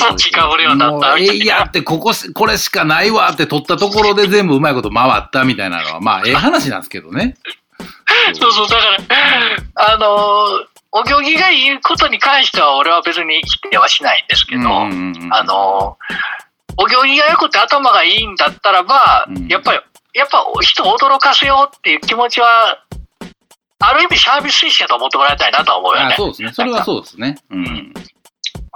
[0.07, 7.35] そっちかぶるようになったもうえいやって、ここ、これしかないわって取ったところで全部うまいこと回ったみたいなのは、まあ、ええ話なんですけどね。
[8.33, 8.81] そうそう、だか
[9.75, 10.45] ら、あの、
[10.91, 14.61] お行儀がいいことに関しては俺は別に否定はしないんですけど、
[15.31, 15.97] あの、
[16.77, 19.79] お行儀が良くて頭がいいんだったらば、うんやっぱり、
[20.13, 22.84] やっぱ人を驚かせようっていう気持ちは、
[23.79, 26.13] ある意味サービス精神だと思ってもらいたいなとは思うよね。
[26.13, 26.53] あそうですね。
[26.53, 27.37] それはそうですね。
[27.49, 27.93] うん。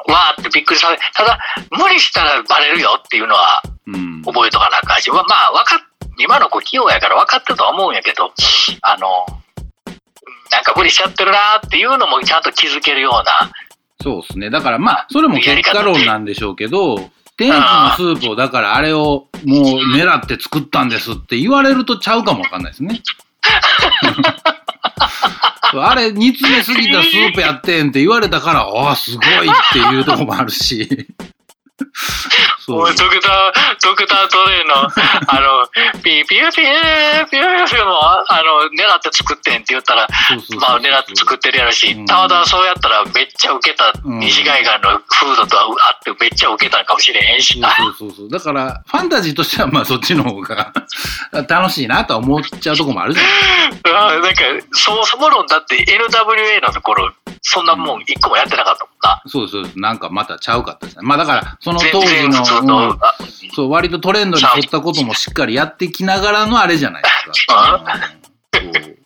[0.08, 1.40] わーってびっくりさせ、ただ、
[1.72, 4.22] 無理したらバレるよっていうのはうん。
[4.24, 5.80] 覚えとかなあかんし、まあ、わかっ、
[6.20, 8.32] 今の子器用やから分かってるとは思うんやけど、
[8.82, 9.26] あの、
[10.52, 13.52] なんか無理しちゃってるなっていうのもちゃんと気づけるような、
[14.02, 14.50] そうですね。
[14.50, 16.98] だからまあ、それも結果論なんでしょうけど、
[17.38, 19.62] 天気のスープを、だからあれをもう
[19.96, 23.02] 狙って作ったんですって言われるとちゃうかもわかんないですね。
[25.74, 31.08] あれ、煮詰めすぎたスープやってんって言われたから、ああ、すごいっていうとこもあるし。
[32.66, 32.96] そうもう。
[32.96, 33.52] ドクター、
[33.82, 34.76] ドクタートレイの、
[35.28, 35.68] あの、
[36.02, 40.08] ピーピーピーピーピーピーも、あの、狙って作ってんって言ったら、
[40.60, 47.74] まあ狙って作ってるやろしうん、たまたまそうやったらめっちゃウケた、うん西海岸のフードとあってめっちゃウケたんかもしれへんしな。
[47.76, 48.30] そうそうそう。
[48.30, 50.72] だから、ファンタジーとしては、まあ、そっちの方が
[51.48, 54.08] 楽しいなとは思っちゃうとこもあるじゃないですか。
[54.08, 57.12] あなんか、そもそも論だって NWA のところ、
[57.42, 59.22] そんなもん一個もやってなかったもんな。
[59.28, 59.80] そうそうです。
[59.80, 61.04] なんかまたちゃうかったですね。
[61.04, 63.16] まあ、だから、その全当時の、の、うんあ
[63.56, 67.84] そう、割とトレンドに沿ったこともしっかりやってきながらのあれじゃないですか。
[68.54, 69.00] うんそう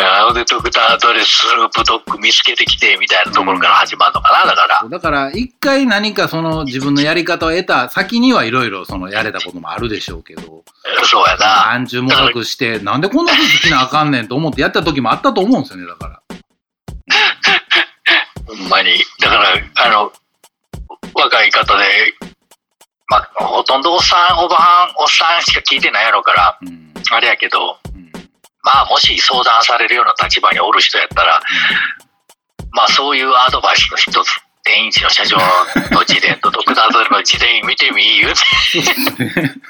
[0.00, 4.88] あでドクタードレスープドッグ見つけてきてみたいなところから始まるのかな、だから。
[4.88, 10.64] だから、一回何かその自分のやり方を得た先にはいろいろそのやれたこともあるでしょうけど、
[11.04, 11.70] そうやな。
[11.72, 16.20] 暗中模索して、なんでこんなこと好きなあかんねんと思ってやった時もあったと思うんですよね、だから。
[18.48, 18.98] ほんまに。
[19.20, 20.12] だから、あの、
[21.14, 21.84] 若い方で、
[23.08, 26.92] まあ、ほとんどおっさん、おばはん、おっさんしか聞いてないやろから、うん。
[27.10, 28.10] あれやけど、うん。
[28.62, 31.40] まあ、もし相談されるような立場におる人やったら、
[32.72, 35.36] まあ、そういうアドバイスの一つ、天一の社長
[35.90, 39.60] の自伝とドクタードレの自伝見てみい言うて、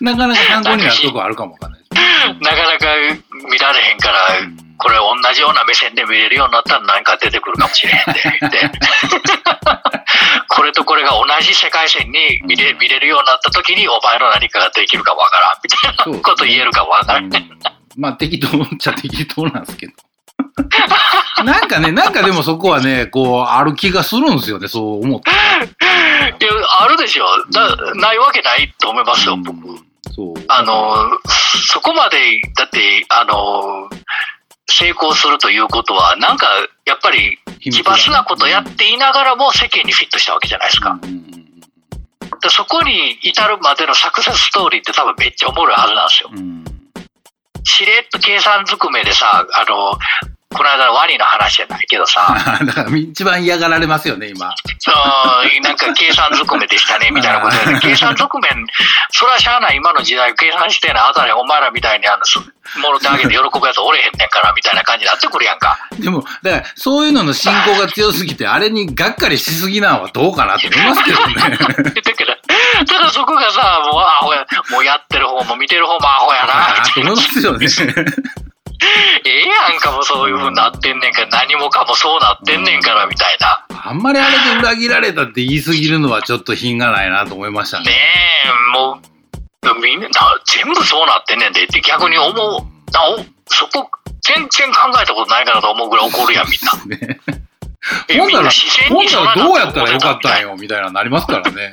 [0.00, 1.82] なかなか参考になるとこあるかもわかんない。
[2.40, 2.86] なかなか
[3.52, 8.58] 見られへんから、うんこれ同じような目線で見れるようになったら何か出てくるかもしれへんって言って。
[10.50, 17.26] これとこれが同じ世界線に見れ見れるようになった時にお前の何かができるかわからんみたいなこと言えるかわからん。
[17.26, 17.32] うん
[17.96, 19.92] まあ適当っちゃ適当なんですけど。
[21.44, 25.36] なんかね、なんかでもそこはね、こう、ある気がするんですよね、そう思ってね。
[26.40, 26.50] いや、
[26.80, 27.26] あるでしょ。
[27.50, 29.91] だないわけないと思いますよ、僕。
[30.18, 30.44] うんそう。
[30.48, 31.18] あの、
[31.68, 32.18] そこまで、
[32.56, 33.88] だって、あの、
[34.68, 36.46] 成功するということは、なんか、
[36.84, 40.98] やっぱり、奇抜なことやっていながらも世間にフィットしたわけじゃないですか。
[41.02, 41.32] うん
[42.42, 46.30] でそこに至るまでのサクセスストーリーって多分めっちゃおもろいはずなんですよ。
[46.32, 46.64] うん
[47.64, 49.96] しれっと計算ずくめでさ、あの、
[50.52, 52.34] この間のワニの話じゃないけどさ、
[52.64, 54.54] だから一番嫌がられますよね、今。
[54.78, 58.48] そうなんか計算ずくめでしたね、みたいなことで、 計算ずくめ、
[59.10, 62.38] それはしゃあない、今の時代計算してな、あたりお前らみたいにあの、す
[62.78, 65.78] もろてあげて喜ぶやつおれへんねんから、みたいな感じになってくるやんか。
[65.98, 71.34] でも、だから、そういうのの信仰が強すぎて、あれにがっかりしすぎなのはどうかなって思いますけどね。
[72.02, 72.32] だけど、
[72.86, 77.66] ただそこがさ、もうアホや、もうやってる方も見てる方もアホやな、あと思いますよね。
[79.24, 83.64] ええやんかもそういう風になってんねんから、何もかもそうなってんねんから、みたいな。
[83.84, 87.86] あんまりあれで裏切られたって言い過ぎるのはちょっと品がないなと思いましたね。
[87.86, 87.92] ね
[88.44, 89.00] え、も
[89.62, 90.08] う、みんな、
[90.46, 92.92] 全部そうなってんねんでって逆に思う。
[92.92, 93.18] なお
[93.48, 93.90] そこ、
[94.22, 96.96] 全然考えたことないかなと思うぐらい怒るやん、みんな。
[97.02, 98.50] ねんなら、
[98.88, 100.50] ほんならどうやったらよかったんよ。
[100.50, 101.72] よ、みたいななりますからね。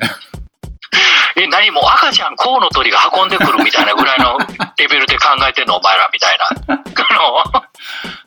[1.36, 4.38] え、何もう赤ちゃん、コウノトリが運んでくるみたいなぐらいの
[4.78, 6.76] レベルで考えてんの、お前ら、みたいな。
[6.76, 7.70] あ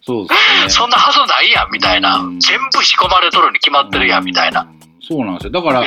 [0.04, 0.70] そうですの、ね。
[0.70, 2.40] そんなはずないやん、みたいなうん。
[2.40, 4.62] 全部仕込まれとるに決まってるやん、みたいな。
[4.62, 4.80] うん。
[5.06, 5.50] そうなんですよ。
[5.50, 5.84] だから、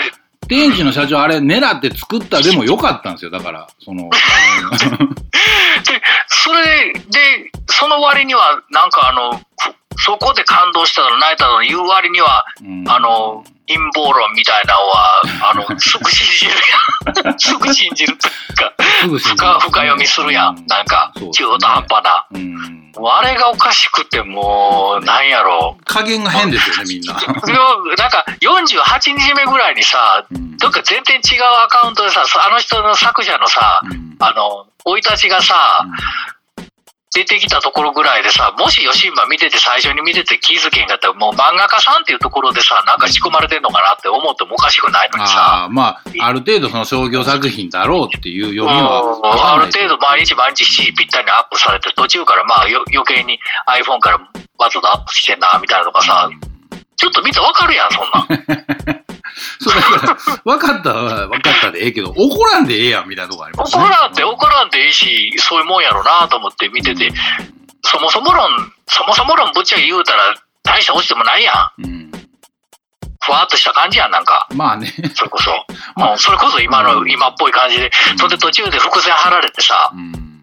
[0.47, 3.31] 天使の社長あれ狙って作ったでもよかったんですよ。
[3.31, 9.41] だから、その、 で、それで、その割には、なんかあの、
[9.97, 11.17] そこで感動したの。
[11.17, 12.89] 泣いたの言う割には、うん。
[12.89, 15.21] あの、陰謀論みたいなのは、
[15.51, 16.51] あの、 すぐ信じる
[17.25, 17.35] やん。
[17.39, 18.73] すぐ信じるというか、
[19.19, 20.65] 深深読みするやん。
[20.67, 22.27] なんか中途半端な。
[23.07, 25.77] あれがおかしくて、もう、なんやろ。
[25.83, 27.13] 加減が変ですよね、みんな。
[27.13, 30.57] なんか、48日目ぐらいにさ、うん。
[30.57, 34.15] どっか全然違うアカウントでさ、あの人の作者のさ、うん。
[34.19, 35.85] あの、生い立ちがさ、
[37.15, 45.33] 出てきたところぐらいでさ、もし吉馬見てて最初に見てて気づけんかったら、もう漫画家さんっていうところでさ、なんか仕込まれてんのかなって思ってもおかしくないのにさ。
[45.37, 53.39] ああ、まあ、ある程度その商業作品だろうっていう読みはある程度毎日毎日ぴったりにアップされて、途中からまあよ余計に
[53.69, 54.19] iPhone から
[54.59, 56.29] わざとアップしてんな、みたいなのがさ、
[56.97, 59.04] ちょっと見てわかるやん、そんなん。
[59.59, 63.89] そうだから、分かったは分かったでええけど、怒らんでええやんみたいなとこあります怒ね。
[63.89, 67.11] らんで怒らんでいいし、そういうもんやろなと思って見てて、
[67.83, 68.49] そもそも論、
[68.87, 71.83] そもそも論ぶっちゃけ言うたら、大した落ちてもないやん。
[71.83, 72.11] うん。
[73.21, 74.47] ふわっとした感じやん、なんか。
[74.53, 74.87] まあね。
[75.15, 75.51] それこそ。
[75.95, 77.91] まあもうそれこそ今の、今っぽい感じで。
[78.17, 80.41] それで途中で伏線張られてさ、うん。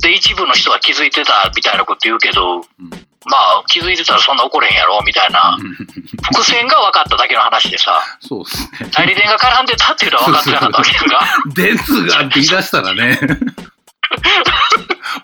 [0.00, 5.58] で、一部の人が気づいてたみたいなこと言うけど、うんまあ、気づいてたらそんな怒れへんやろ、みたいな。
[6.32, 8.90] 伏線が分かっただけの話でさ、そうですね。
[8.92, 11.26] 代理店が絡んでたっていうのは分かってなかったわけやんか。
[11.54, 13.18] ですがって言い出したらね。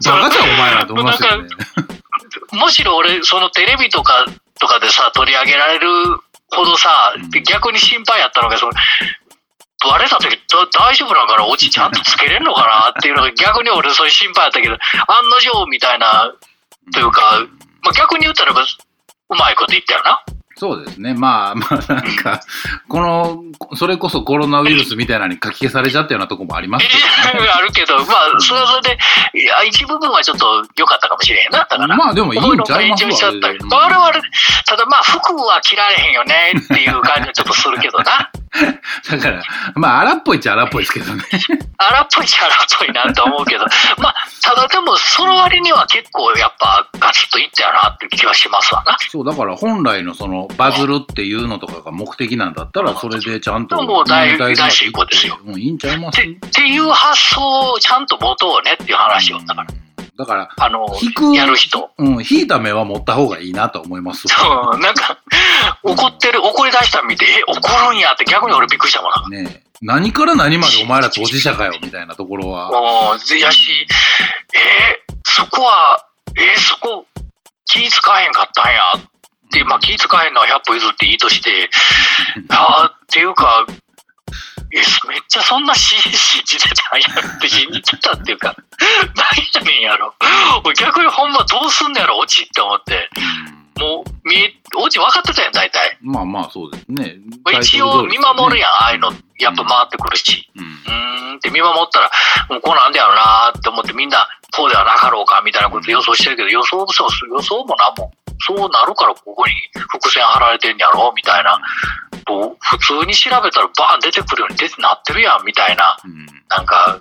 [0.05, 1.49] バカじゃんお前らと思いますよね。
[2.53, 4.27] むしろ俺、そのテレビとか、
[4.61, 5.89] とかでさ、取り上げられる
[6.51, 8.73] ほどさうん、逆に心配やったのが、その、
[9.85, 16.33] バレた時だ大丈夫なのかなオチちゃんとつけれんのかなっていうのが逆に俺そういう心配やったけど、案の定みたいな、
[16.93, 17.43] というか、
[17.85, 20.25] まあ、逆に言ったらば、うまいこと言ったよな。
[20.57, 21.15] そうですね。
[21.15, 22.41] まあ まあなんか、
[22.89, 27.51] この、それこそコロナウイルスみたいなのに書き消されちゃったようなとこもありますけどね。
[27.55, 28.99] あるけど、まあ、それはそれで、
[29.35, 31.59] いや一部分はちょっと良かったかもしれんな。
[31.59, 31.87] だから。
[31.89, 34.13] まあでもいいんちゃいます思のが一応しちゃったあれで我々、
[34.65, 38.31] ただまあ、服は着られへんよねっていう感じはちょっとするけどな。
[39.11, 39.43] だから、
[39.75, 41.25] まあ荒っぽいっちゃ荒っぽいですけどね。
[41.79, 43.65] 荒っぽいっちゃ荒っぽいなと思うけど、
[43.99, 48.97] まあ、ただでも、その割には結構やっぱガツッといったよなって気はしますわな。
[49.11, 53.83] そう、だから本来のそのバズるっていうのとかが目的なんだったら、それでちゃんと。
[53.83, 59.67] もう大大成功ですよもういいんちゃいますってっていう発想をちゃんと持とうねっていう話を、だから、
[60.17, 61.91] だから、あの引く、やる人。
[61.99, 64.29] うん、引いた目は持った方がいいなと思います。
[64.29, 64.37] そ
[64.75, 65.19] う、なんか、
[65.83, 69.43] 怒ってる、怒り出したの見て、え、怒るんやって逆に俺びっくりしたもんな。
[69.43, 72.71] ねえ何から何までお前ら当事者かよ、みたいなところは。
[72.73, 73.87] もう、やし、
[74.55, 76.07] えーそこは、
[76.37, 77.07] えーそこ、
[77.67, 79.01] 気使えへんかったんやっ
[79.51, 81.71] て、まあ気使えへんのは100歩譲っていいとして、
[82.51, 83.73] あーっていうか、え
[85.09, 85.99] めっちゃそんな信
[86.45, 88.55] じてたんやって信じてたっていうか、
[89.15, 90.15] 何やねんやろ。
[90.65, 93.09] 俺逆にほんまどうすんのやろ、オチって思って。
[93.79, 95.99] もう、見え、オチ分かってたやん、大体。
[96.01, 97.17] まあまあ、そうですね。
[97.61, 100.49] 一応見守るやん、ああいうの、やっぱ回ってくるし。
[100.57, 100.65] うん。
[100.65, 102.11] うーんって見守ったら、
[102.51, 108.13] もうこうなんだよなーって思ってみんな、こうではなかろうかみたいなこと予想してるけど、予想そう予想もなんも、
[108.47, 111.61] そうなるからここに伏線張られてんやろみたいな。
[112.61, 115.97] 普通に調べたらバーン出てくるように出てなってるやんみたいな。
[116.05, 116.27] うん。
[116.49, 117.01] なんか、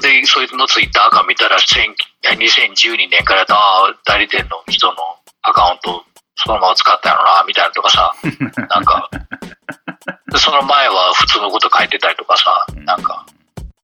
[0.00, 3.56] で、そいつのツイッターか見たら、1000 2012年からやった
[4.04, 4.94] 代理店の人の
[5.42, 6.04] アカウント、
[6.36, 8.14] そのまま使ったやろな、みたいなとかさ、
[8.68, 9.10] なんか、
[10.30, 13.26] で その前は普通のこと書いてたりとかさ、なんか、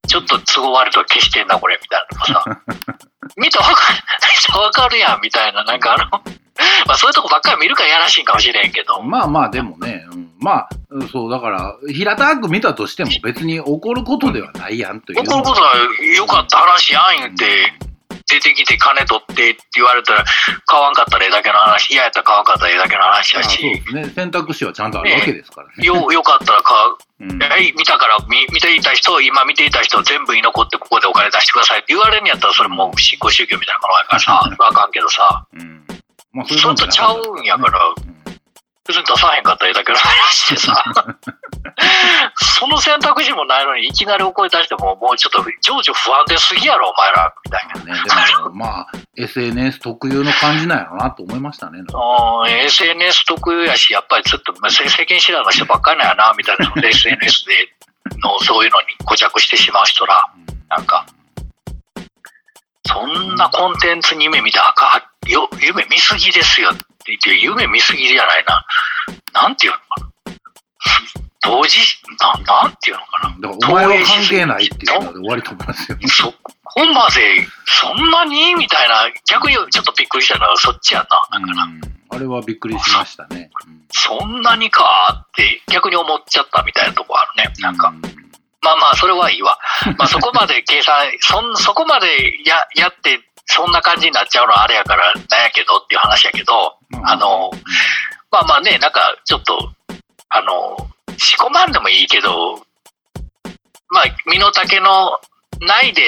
[0.07, 2.61] ちょっと都合悪いと消してんな、これ、みたいなとかさ、
[3.37, 6.05] 見たらわかる、見たらわかるやん、みたいな、なんかあの、
[6.87, 15.19] まあそういうとこばっかり見るからやらしいんかもしれんけど、まあまあ、でもね、うん、まあ、うんそう、だから、平たく見たとしても別に怒ることではないやんという。
[15.19, 15.73] 怒ることは
[16.15, 17.73] 良かった話やん言って、
[18.29, 20.25] 出てきて金取ってって言われたら、
[20.65, 24.09] 買わんかったらええだけの話、嫌やったら買わんかったらええだけの話やし、ね。
[24.13, 25.73] 選択肢はちゃんとあるわけですからね。
[25.83, 26.95] よ、よかったら買う。
[27.21, 35.85] うんはい、見たから、見見ていた人、今見ていた人、全部居残ってここでお金出してくださいって言われるんやったら、それもう執行宗教みたいなものやからさ、それはあかんけどさ、うん。
[36.31, 38.08] まあ、ちょっとちゃうんやから、うん
[38.89, 40.83] 別に出さへんかったらええだけの話でさ、
[42.57, 47.93] その選択肢もないのに、いきなり怒り出しても、もうちょっと情緒不安ですぎやろ、お前ら、みたいな。
[47.93, 51.79] ね、でも、まあ、SNS 特有の感じなんやろなと思いましたね。
[51.79, 57.75] うん SNS 特有やし、やっぱりちょっとまあ世世間知らずの人ばっかりなんやな、みたいな、その SNS で
[58.23, 60.25] のそういうのに固着してしまう人ら、
[60.69, 61.05] なんか、
[62.87, 66.71] そんなコンテンツに夢見たらあかんよ夢見すぎですよ。
[66.71, 68.65] って言って、夢見すぎじゃないな。
[69.33, 70.09] なんていうのかな。
[71.41, 71.79] 同時、
[72.19, 73.49] ななんていうのかな。
[73.49, 75.97] だから、お前は関係ないっていうので終わりと思いますよ。
[76.07, 76.33] そ
[76.63, 81.39] こまで、そんなにみたいな、逆にちょっとびっくりしたのはそっちやな。
[81.39, 83.51] なんかなうんあれはびっくりしましたね。
[83.91, 87.53] そんなにかって逆に思っちゃったみたいなとこあるね。
[87.59, 87.91] なんか、う
[88.61, 89.57] まあまあ、それはいいわ。
[89.97, 92.07] まあそこまで計算、そんそこまで
[92.45, 93.19] ややって、
[93.51, 97.51] そんな感じになっちゃうのはあれやからなんやけどっていう話やけど、あの、
[98.31, 99.71] まあまあね、なんかちょっと、
[100.29, 100.77] あの、
[101.17, 102.55] 仕込まんでもいいけど、
[103.89, 105.19] まあ、身の丈の
[105.61, 106.01] ないで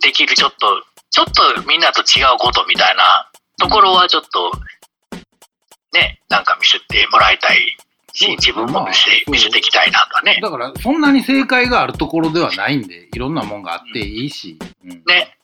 [0.00, 4.52] できるちょっとちょっとみんなと違うことみたいなところはちょっと、
[5.94, 7.76] ね、なんか見せてもらいたい
[8.12, 10.38] し、自分も見せ,、見せていきたいなとね。
[10.42, 14.58] だから、そんなに正解があるところではないんで、いろんなもんがあっていいし。
[14.84, 15.35] うん、ね。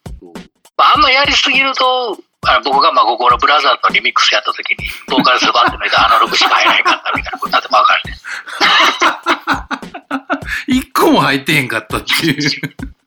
[0.76, 8.16] まあ、あんまやりすぎると、あの僕がまあ、ここのブラザーズのリミックスやった時に、ボーカルズバッて抜いてアナログしか入らないかったみたいなことになってもわかるね。
[10.78, 12.36] 一個も入ってへんかったっていう。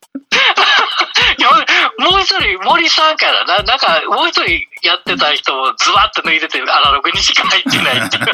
[1.98, 4.52] もう一人、森さんからな、なんか、もう一人
[4.82, 8.26] やってた人をズバッと抜いてて、アナログにしか入ってないっていう。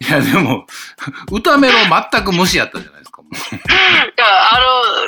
[0.00, 0.66] いや、でも、
[1.30, 1.78] 歌メロ
[2.10, 2.93] 全く無視やったじゃな
[3.34, 4.58] いや、あ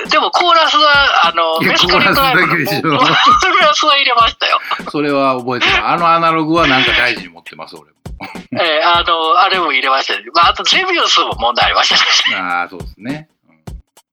[0.05, 4.59] の、でもコーラスは、あの、いやメスカーラスだけでしょコーラスは入れましたよ。
[4.91, 5.87] それは覚えてる。
[5.87, 7.97] あのアナログはなんか大事に持ってます、俺も。
[8.61, 13.29] えーあの、あれも入れましたし、まあ、あとゼビウスも問題ありましたし、ああ、そうですね。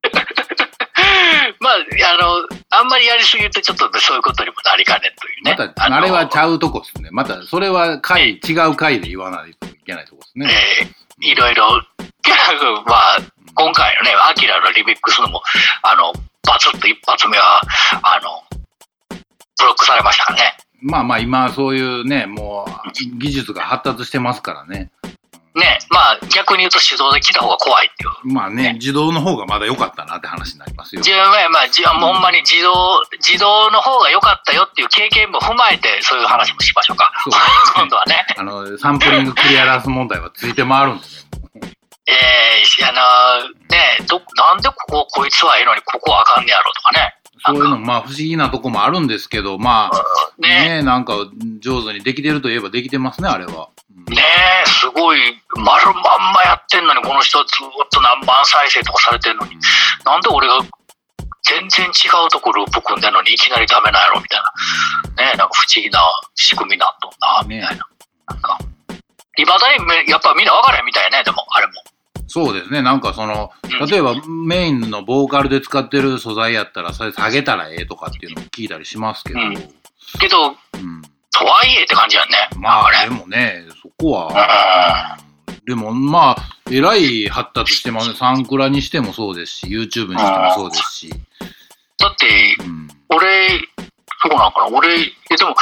[1.60, 5.56] まあ、あの、あんまりやりすぎるとちょっとそういうことにもなりかねんというね。
[5.58, 7.10] また、のあれはちゃうとこですね。
[7.12, 10.50] また、それは回、違う回で言わないといけないとこですね。
[10.82, 11.82] えーいろいろ、
[12.86, 13.18] まあ、
[13.56, 15.42] 今回のね、アキラのリミックスのも、
[15.84, 16.14] あの、
[16.48, 17.62] バツッと一発目は、
[18.02, 18.44] あの、
[19.58, 20.58] ブロックされましたからね。
[20.82, 24.92] まあまあ、今、そういうね、もう、技術が発達してますからね。
[25.56, 28.34] ね、まあ、逆に言うと手動で来た方が怖いっていう。
[28.34, 31.00] まあね、自動の方がまだ良かったなって話になりますよ。
[31.00, 37.12] 自分は、まあ、じほんまに自動、自動の方が良かったよっていう経験も踏まえて、そういう話もしましょうか。
[37.24, 37.34] そう
[37.76, 38.26] 今度はね。
[38.36, 41.43] あの、サンプリングクリアランス問題はついて回るんでね。
[42.06, 47.16] えー、あのねど、なんでここ、こいつはいいのにここはあかんねやろとかね。
[47.46, 51.16] そういうの、まあ不思議なとこもあるんですけど、まあ、ねね、なんか
[51.60, 53.70] 上手にできてるといえばできてますね、あれは。
[53.96, 54.22] うんね
[54.66, 55.20] え、すごい、
[55.56, 59.56] 丸まんまやってんのに、この人ずっと何万再生とかされてんのに、
[60.04, 60.60] なんで俺が
[61.44, 64.42] 全然違うところをループ組んでんのにいきなりダメなんやろみたい
[65.16, 65.24] な。
[65.24, 66.00] ねえ、なんか不思議な
[66.36, 66.90] 仕組みになん
[67.20, 67.88] な、みたいな。
[68.28, 68.58] なんか、
[69.38, 71.74] いまだにめやっぱみんな分からへんみたいね、でも、あれも。
[72.34, 79.56] そうですね、なんかその、うん例えばメインのボーカルで使ってる素材やったら、それ下げたらええとかっていうのも聞いたりしますけど、ううんん。
[80.20, 80.56] けど、
[81.32, 82.38] とはいえって感じやんね。
[82.58, 85.18] まあ、れでもね、そこは、
[85.66, 86.38] でもまあ、
[86.72, 88.16] えらい発達してますね。
[88.16, 91.10] サンクラにしてもそうですし、YouTube にしてもそうですし。
[91.98, 92.88] だって、うん。
[93.10, 93.50] 俺、
[94.22, 95.56] そうなんかな、俺、えでも、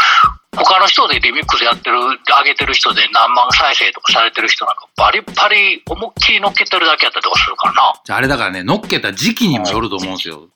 [0.53, 7.93] 他の人でリミックスやってる、上げてる人で何万再生とかされてる人なんか、バリバリ思いっきり乗っけてるだけやったりとかするからな。
[8.03, 10.49] じゃああれだからね、乗っけた時期にもよると思うんですよ。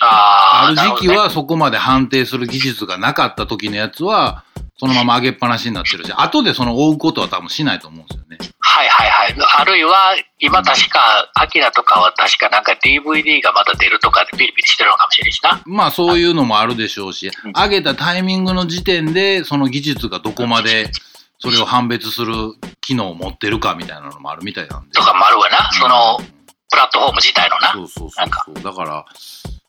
[0.00, 4.44] あーある時期はそこまで判定する技術がなかった時のやつは、
[4.82, 8.38] そのまま上げっぱなしになってるし、後でその追うことは多分しないと思うんですよね。
[8.58, 9.36] はいはいはい。
[9.60, 15.62] あるいは、今確か、アキラとかは確かなんか DVD がまた出るとかでピリピリしてるのかもしれんしな。
[15.66, 20.90] まあそういうのもあるでしょうしうん、上げたタイミングの時点で、その技術がどこまで
[21.38, 22.34] それを判別する
[22.80, 24.94] 機能を持ってるかみたいなのもあるみたいなんで。
[24.94, 25.70] とかもあるわな。
[25.74, 26.41] そのうん、
[26.72, 27.72] プラットフォーム自体のな。
[27.72, 28.62] そうそうそうそう。
[28.62, 29.04] だから、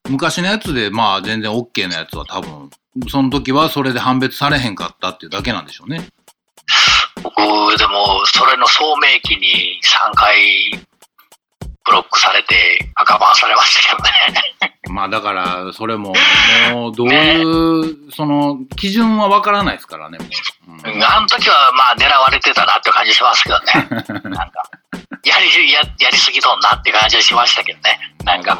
[0.09, 2.69] 昔のやつで、まあ全然 OK なやつは多分、
[3.09, 6.07] その時はそれで判別されへんかったっていうだけなんでしょうね。
[7.21, 7.35] 僕、
[7.77, 10.71] でも、それの聡明期に3回、
[11.85, 12.55] ブロックされて、
[12.95, 14.73] 赤バンされましたけどね。
[14.89, 16.13] まあだから、それも、
[16.71, 20.27] もう、どういう、その、基準はわからないですからね、もう。
[20.27, 23.87] うんあの時はまあ狙われてたなって感じしますけどね。
[24.29, 24.63] なんか、
[25.23, 27.97] やり、ややりすぎとんなって感じはしましたけどね。
[28.25, 28.59] なんか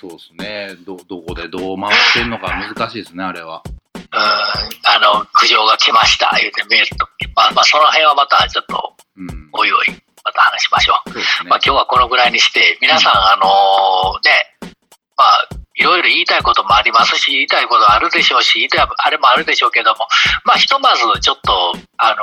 [0.00, 0.76] そうですね。
[0.84, 3.62] ど、どこでどう回ってんのか難しいですね、あれは。
[3.94, 7.06] うん、あの、苦情が来ました、言うてメールと。
[7.34, 9.48] まあまあ、その辺はまたちょっと、うん。
[9.52, 9.90] おいおい、
[10.24, 11.10] また話しましょう。
[11.12, 11.60] そうねまあ。
[11.64, 14.70] 今日はこのぐらいにして、皆さん、あのね、
[15.16, 20.06] まあ、いろいろ言いたいこともありますし、言いたいことあるでしょうし、言いたいあれもあるでしょうけども、
[20.44, 22.16] まあ、ひとまずちょっと、あの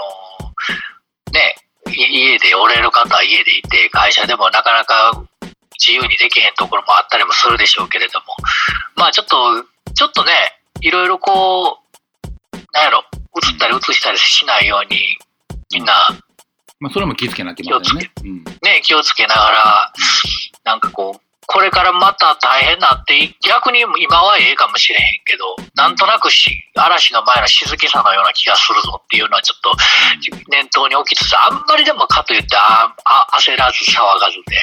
[1.31, 5.23] ね、い家でおれる方は家でいて、会社でもなかなか
[5.79, 8.25] 自由にできへんところもあったりもするでしょうけれども、
[8.95, 10.31] まあ、ちょっと、ちょっとね、
[10.81, 13.03] いろいろこう、なんやろ、
[13.43, 15.17] 映ったり映したりしないように、
[15.73, 15.93] みんな、
[16.79, 18.11] まあ、それも気付けなきゃいけませんね。
[18.23, 18.43] うん。
[18.43, 19.93] ね、気をつけながら、
[20.63, 29.75] なんかこう、これからまた大変なって、逆に今はええかもしれへんけど、なんとなくし嵐の前の静けさのような気がするぞっていうのはちょっと
[30.49, 34.55] 念頭に置きつつ、あんまりでもかといってああ焦らず騒がずで、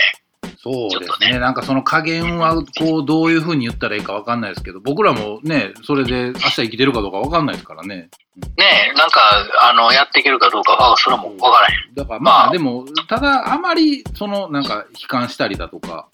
[0.61, 1.39] そうでちょっとねすね。
[1.39, 8.09] なんかその加減は、こう、どういうふうに言ったらいいかわかんないですけど、僕らもね、それで明日生きてるかどうかわかんないですからね。
[8.57, 9.21] ねえ、なんか、
[9.63, 11.95] あの、やっていけるかどうかは、それもわからへん。
[11.95, 16.07] だからまあ、まあでも、ただ、あまり、その、なんか、悲観したりだとか、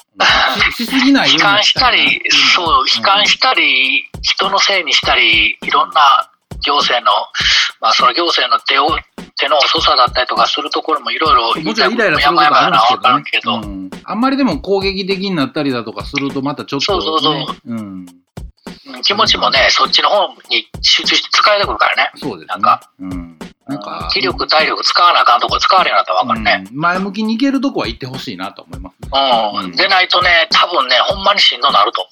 [0.76, 2.20] ししすぎないように悲観したり、
[2.55, 6.30] そう、悲観ししたり、人のせいにしたり、いろんな
[6.64, 7.12] 行政の、
[7.80, 8.88] まあ、その行政の手を、
[9.36, 17.78] 手の遅さだったりとかするところもいろいろもちろんイライラすることあるんですけどうんあんまりでも攻撃的になったりだとかすると、またちょっと、ね、そうそうそううん。
[17.78, 18.06] うん
[19.02, 22.10] 気持ちもね、そっちの方に集中して使えてくるからね。
[22.16, 22.46] そうですね。
[22.46, 23.38] なんか、うん。
[23.66, 26.64] なんか、気力、体力使わなあかんとこ使われなったらわかるね。
[26.70, 29.08] うん前向きに行けるとこは行ってほしいなと思いますね。
[29.12, 29.64] うん。
[29.64, 32.10] うんでないとね、多分ね、ほんまにしんどなると思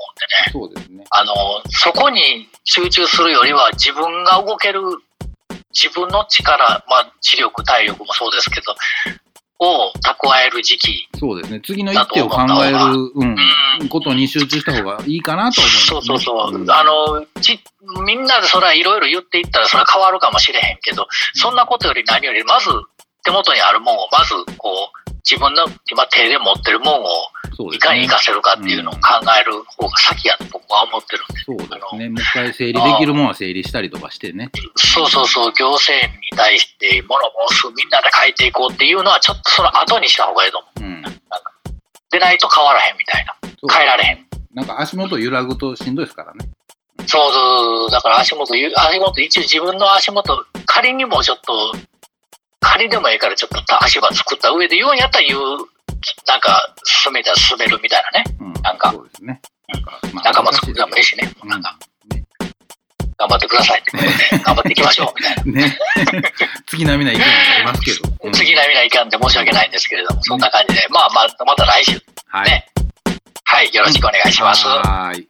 [0.53, 0.71] うんでね。
[0.71, 1.05] そうですね。
[1.11, 1.35] あの、
[1.69, 4.81] そこに集中するよりは自分が動ける、
[5.73, 8.75] 自分の力、まあ、知力、体力もそうですけど、
[9.63, 11.09] を蓄える時期。
[11.19, 11.61] そうですね。
[11.65, 12.77] 次の一手を考える、
[13.15, 15.87] うんうんことに集中した方がいいかなと思います、ね。
[15.87, 16.59] そうそうそう。
[16.59, 17.59] んあの、ち、
[18.05, 22.69] みんなでそれはいろいろ言っていったらそれは変わるかもしれへんけど、そんなことより何より、まず
[23.25, 28.17] 手元にあるもんを、まずこう、自分の今手で持ってるもんをいかに活。
[28.17, 29.01] かせるかっていうのを考
[29.41, 31.41] える方が先やと僕は思ってるんで。
[31.41, 32.09] そうですね。
[32.09, 34.51] もう一回整理できるものは整理したりとかしてね。
[34.77, 40.81] そうそうそう、行政に対して物申す、みんなで変えていこうっていうのは、ちょっとその後にした方がいいと思う。
[40.81, 41.03] うん。
[42.11, 43.35] でないと変わらへんみたいな。
[43.73, 44.27] 変えられへん。
[44.53, 46.49] なんか足元揺らぐとしんどいですからね。
[47.07, 51.73] そうそうそう、だから足元、ゆ足元、一応自分の足元、仮にもちょっと、
[52.63, 55.41] 仮でもいいからちょっと足場作った上で言うんやったら言う、
[56.27, 58.25] なんか、進めたら進めるみたいなね。
[58.41, 58.53] うん。
[58.63, 59.41] なんかそうですね。
[59.69, 61.31] なんか、ま仲間作ってもいいしね。
[61.43, 61.77] うんなんか、
[63.19, 65.67] 頑張ってくださいってことで、頑張っていきましょうみたいな。
[65.67, 65.79] ね。
[66.67, 68.09] 次並みな意見になりますけど。
[68.25, 72.51] うん次並みないかんで申し訳ないんですけれども、そんな感じで、まあまあ、また来週、はい。
[72.51, 72.67] ね
[73.45, 74.67] はい、よろしくお願いします。
[74.67, 75.29] はーい。